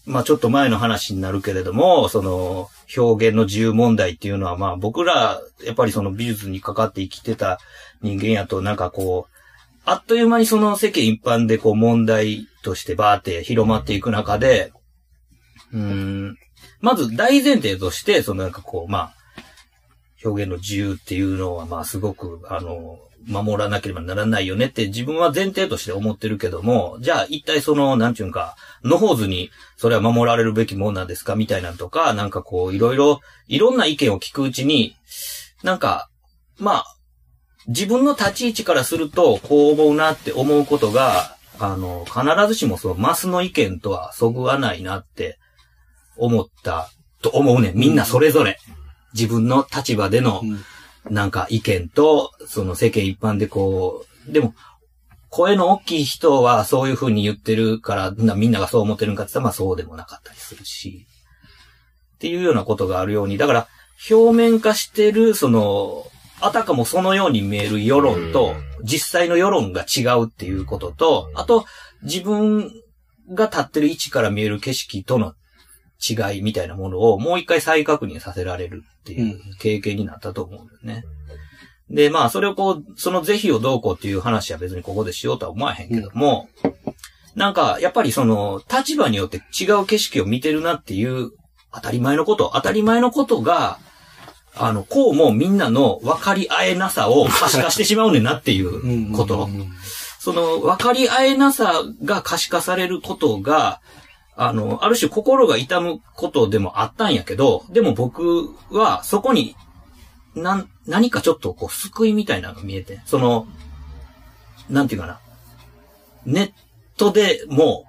[0.06, 7.58] まあちょっと前の話になるけれども、その表現の自由問題っていうのはまあ僕ら、やっぱりその美術にかかって生きてた
[8.02, 9.34] 人間やとなんかこう、
[9.84, 14.72] あっという間にその世間一般でこう問題としてバーって広まっていく中で、
[15.72, 16.36] うん、
[16.80, 19.14] まず大前提として、そのなんかこう、まあ、
[20.24, 31.36] 表現の自由っていうのはまあすごく、あの、守らなければならないよねって自分は前提として思ってるけども、じゃあ一体その、なんちゅうんか、のほうずにそれは守られるべきもんなんですか？
[31.36, 34.96] みたいなんとか、なんかこういろいろ、いろんな意見を聞くうちに、
[35.62, 36.08] なんか、
[36.58, 36.96] まあ、
[37.66, 45.38] 自分の立ち位置からすると、こう思うなって思うことが、あの、必ずしもそのマスの意見とはそぐわないなって
[46.16, 46.90] 思った
[47.20, 47.74] と思うねん。
[47.76, 48.58] みんなそれぞれ。
[49.12, 50.42] 自分の立場での、
[51.08, 54.54] なんか意見と、その世間一般でこう、でも、
[55.30, 61.06] 声の大きい人はそういう風に言ってるから、なみんながそう思ってるんかって言ったら、まあそうでもなかったりするし、
[62.16, 63.68] っていうようなことがあるように、だから、
[64.10, 66.04] 表面化してる、その、
[66.40, 71.64] あたかもそのように見える世論と、実際の世論が違うっていうことと、あと、
[72.02, 72.72] 自分
[73.32, 75.34] が立ってる位置から見える景色との
[76.00, 81.04] 違いみたいなものをもう一回再確認させられるっていう経験になったと思うんだよね。
[81.90, 86.48] で、まあ、それをこう、その是非をどうこうっていう話は別にここでしようとは思わへんけども、
[87.34, 91.30] なんか、やっぱりその、立場によって違う景色を見てるなっていう、
[91.72, 93.78] 当たり前のこと、当たり前のことが、
[94.54, 99.48] あの、こうもみんなの分かり合えなさを可視化してしまうねんなっていうこと。
[100.18, 103.80] その、分かり合えなさが可視化されることが、
[104.36, 109.56] あの、ある種心が痛むことでもあったんやけど、でも僕はそこに、
[110.34, 113.46] なん、何かちょっとこう、救いみたいなのが見えて、その、
[114.68, 115.20] なんていうかな。
[116.24, 116.52] ネッ
[116.96, 117.86] トでも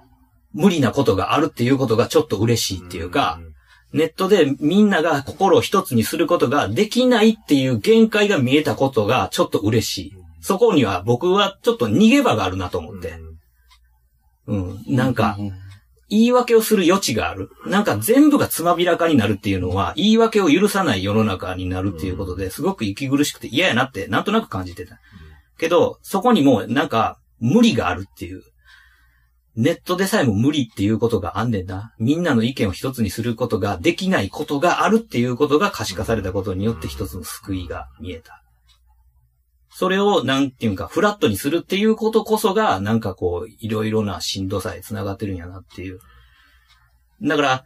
[0.52, 3.40] 無理なことがあるっていうことがちょっと嬉しいっていうか、
[3.92, 10.12] ネットでみんなが心を一つにすることができないっていう限界が見えたことがちょっと嬉しい。
[10.40, 13.14] そこには僕はちょっと逃げ場があるなと思って。
[14.46, 14.84] うん。
[14.88, 15.36] なんか、
[16.12, 17.50] 言い訳をする余地がある。
[17.64, 25.00] なんか全部がつまびらかになるっていうのは、言い訳を許さない世の中になるっていうことで、すごく息苦しくて嫌やなって、なんとなく感じてた。
[25.56, 28.42] けど、そこにもなんか、無理があるっていう。
[29.56, 31.94] ネットでさえも無理っていうことがあんねんな。
[31.98, 38.41] みんなの意見を一つにすることができないことがあるっていうことが可視化されたことによって一つの救いが見えた。
[39.74, 45.98] それを、なんていうか、フラットにするっていうことこそが、なんかこう、いろいろなしんどさへ繋がってるんやなっていう。
[47.22, 47.64] だから、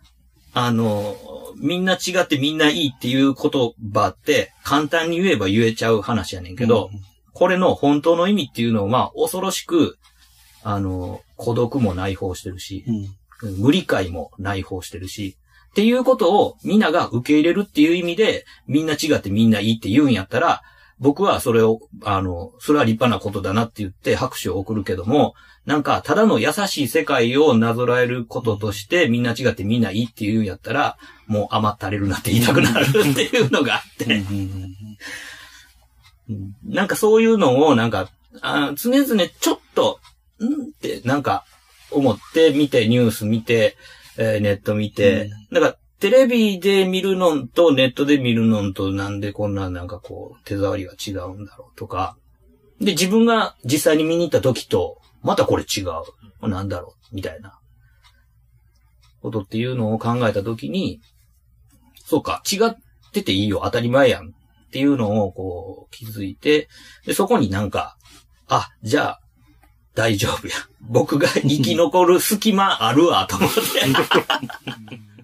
[0.55, 1.17] あの、
[1.57, 6.91] みんな違ってみんないいっていう言葉って、簡単に言えば言えちゃう話やねんけど、
[7.33, 9.99] これの本当の意味っていうのは、恐ろしく、
[10.63, 12.85] あの、孤独も内包してるし、
[13.59, 15.37] 無理解も内包してるし、
[15.71, 20.63] っていうことをみんなが受け入れるっていう意味で、みんな違ってみんないいって言うんやったら、
[20.99, 25.35] 僕はそれを、あの、それは立派なことだなって言って拍手を送るけども、
[25.67, 34.77] なんか、ただの優しい世界をなぞらえることとして、みんな違ってみんないいって言うんやったら、もう甘ったれるなって言いたくなるっていうのがあって、うん
[36.65, 38.09] なんかそういうのを、なんか、
[38.41, 40.01] あ常々ちょっと、
[40.41, 40.49] んっ
[40.81, 41.45] て、なんか、
[41.91, 43.77] 思って見て、ニュース見て、
[44.19, 52.17] えーネット見て、だから、テレビで見るのとネットで見るのとなんでこんななんかこう、手触りが違うんだろうとか、
[52.81, 56.49] で、自分が実際に見に行った時と、またこれ違う。
[56.49, 57.59] なんだろうみたいな。
[59.23, 61.01] ことっていうのを考えた時に、
[62.05, 62.77] そうか、違っ
[63.13, 64.29] てていいよ、当たり前やん。
[64.29, 66.69] っていうのをこう気づいて、
[67.07, 67.97] で、そこになんか、
[68.47, 69.21] あ、じゃあ、
[69.95, 70.55] 大丈夫や。
[70.83, 73.57] 僕が生き残る隙間あるわ、と思って。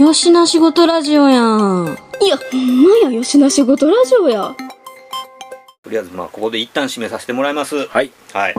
[0.00, 1.98] よしな仕事ラジオやん。
[2.22, 4.56] いや、ほんまや、よしな仕事ラジオや。
[5.82, 8.10] とりあえずまあここで一旦締めさせてもらいますはい。
[8.32, 8.54] はい。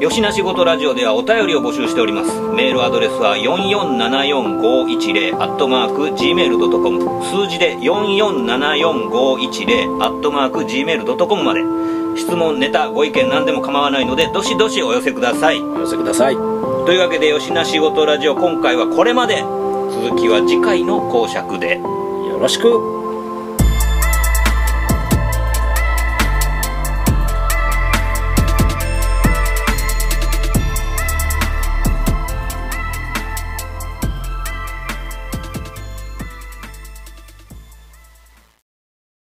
[0.00, 2.40] 吉な仕事ラジオではお便りを募集しております。
[2.56, 11.60] メールアドレスは4474510アットマーク gmail.com 数字で4474510アットマーク gmail.com まで
[12.16, 15.60] 質問、ネタ、ご意見何でも構わないのでどしどしお寄せください。
[15.60, 16.34] お寄せください。
[16.34, 19.36] というわけで吉な仕事ラジオ今回はこれまで
[19.90, 22.99] 続きは次回の講釈でよろしく。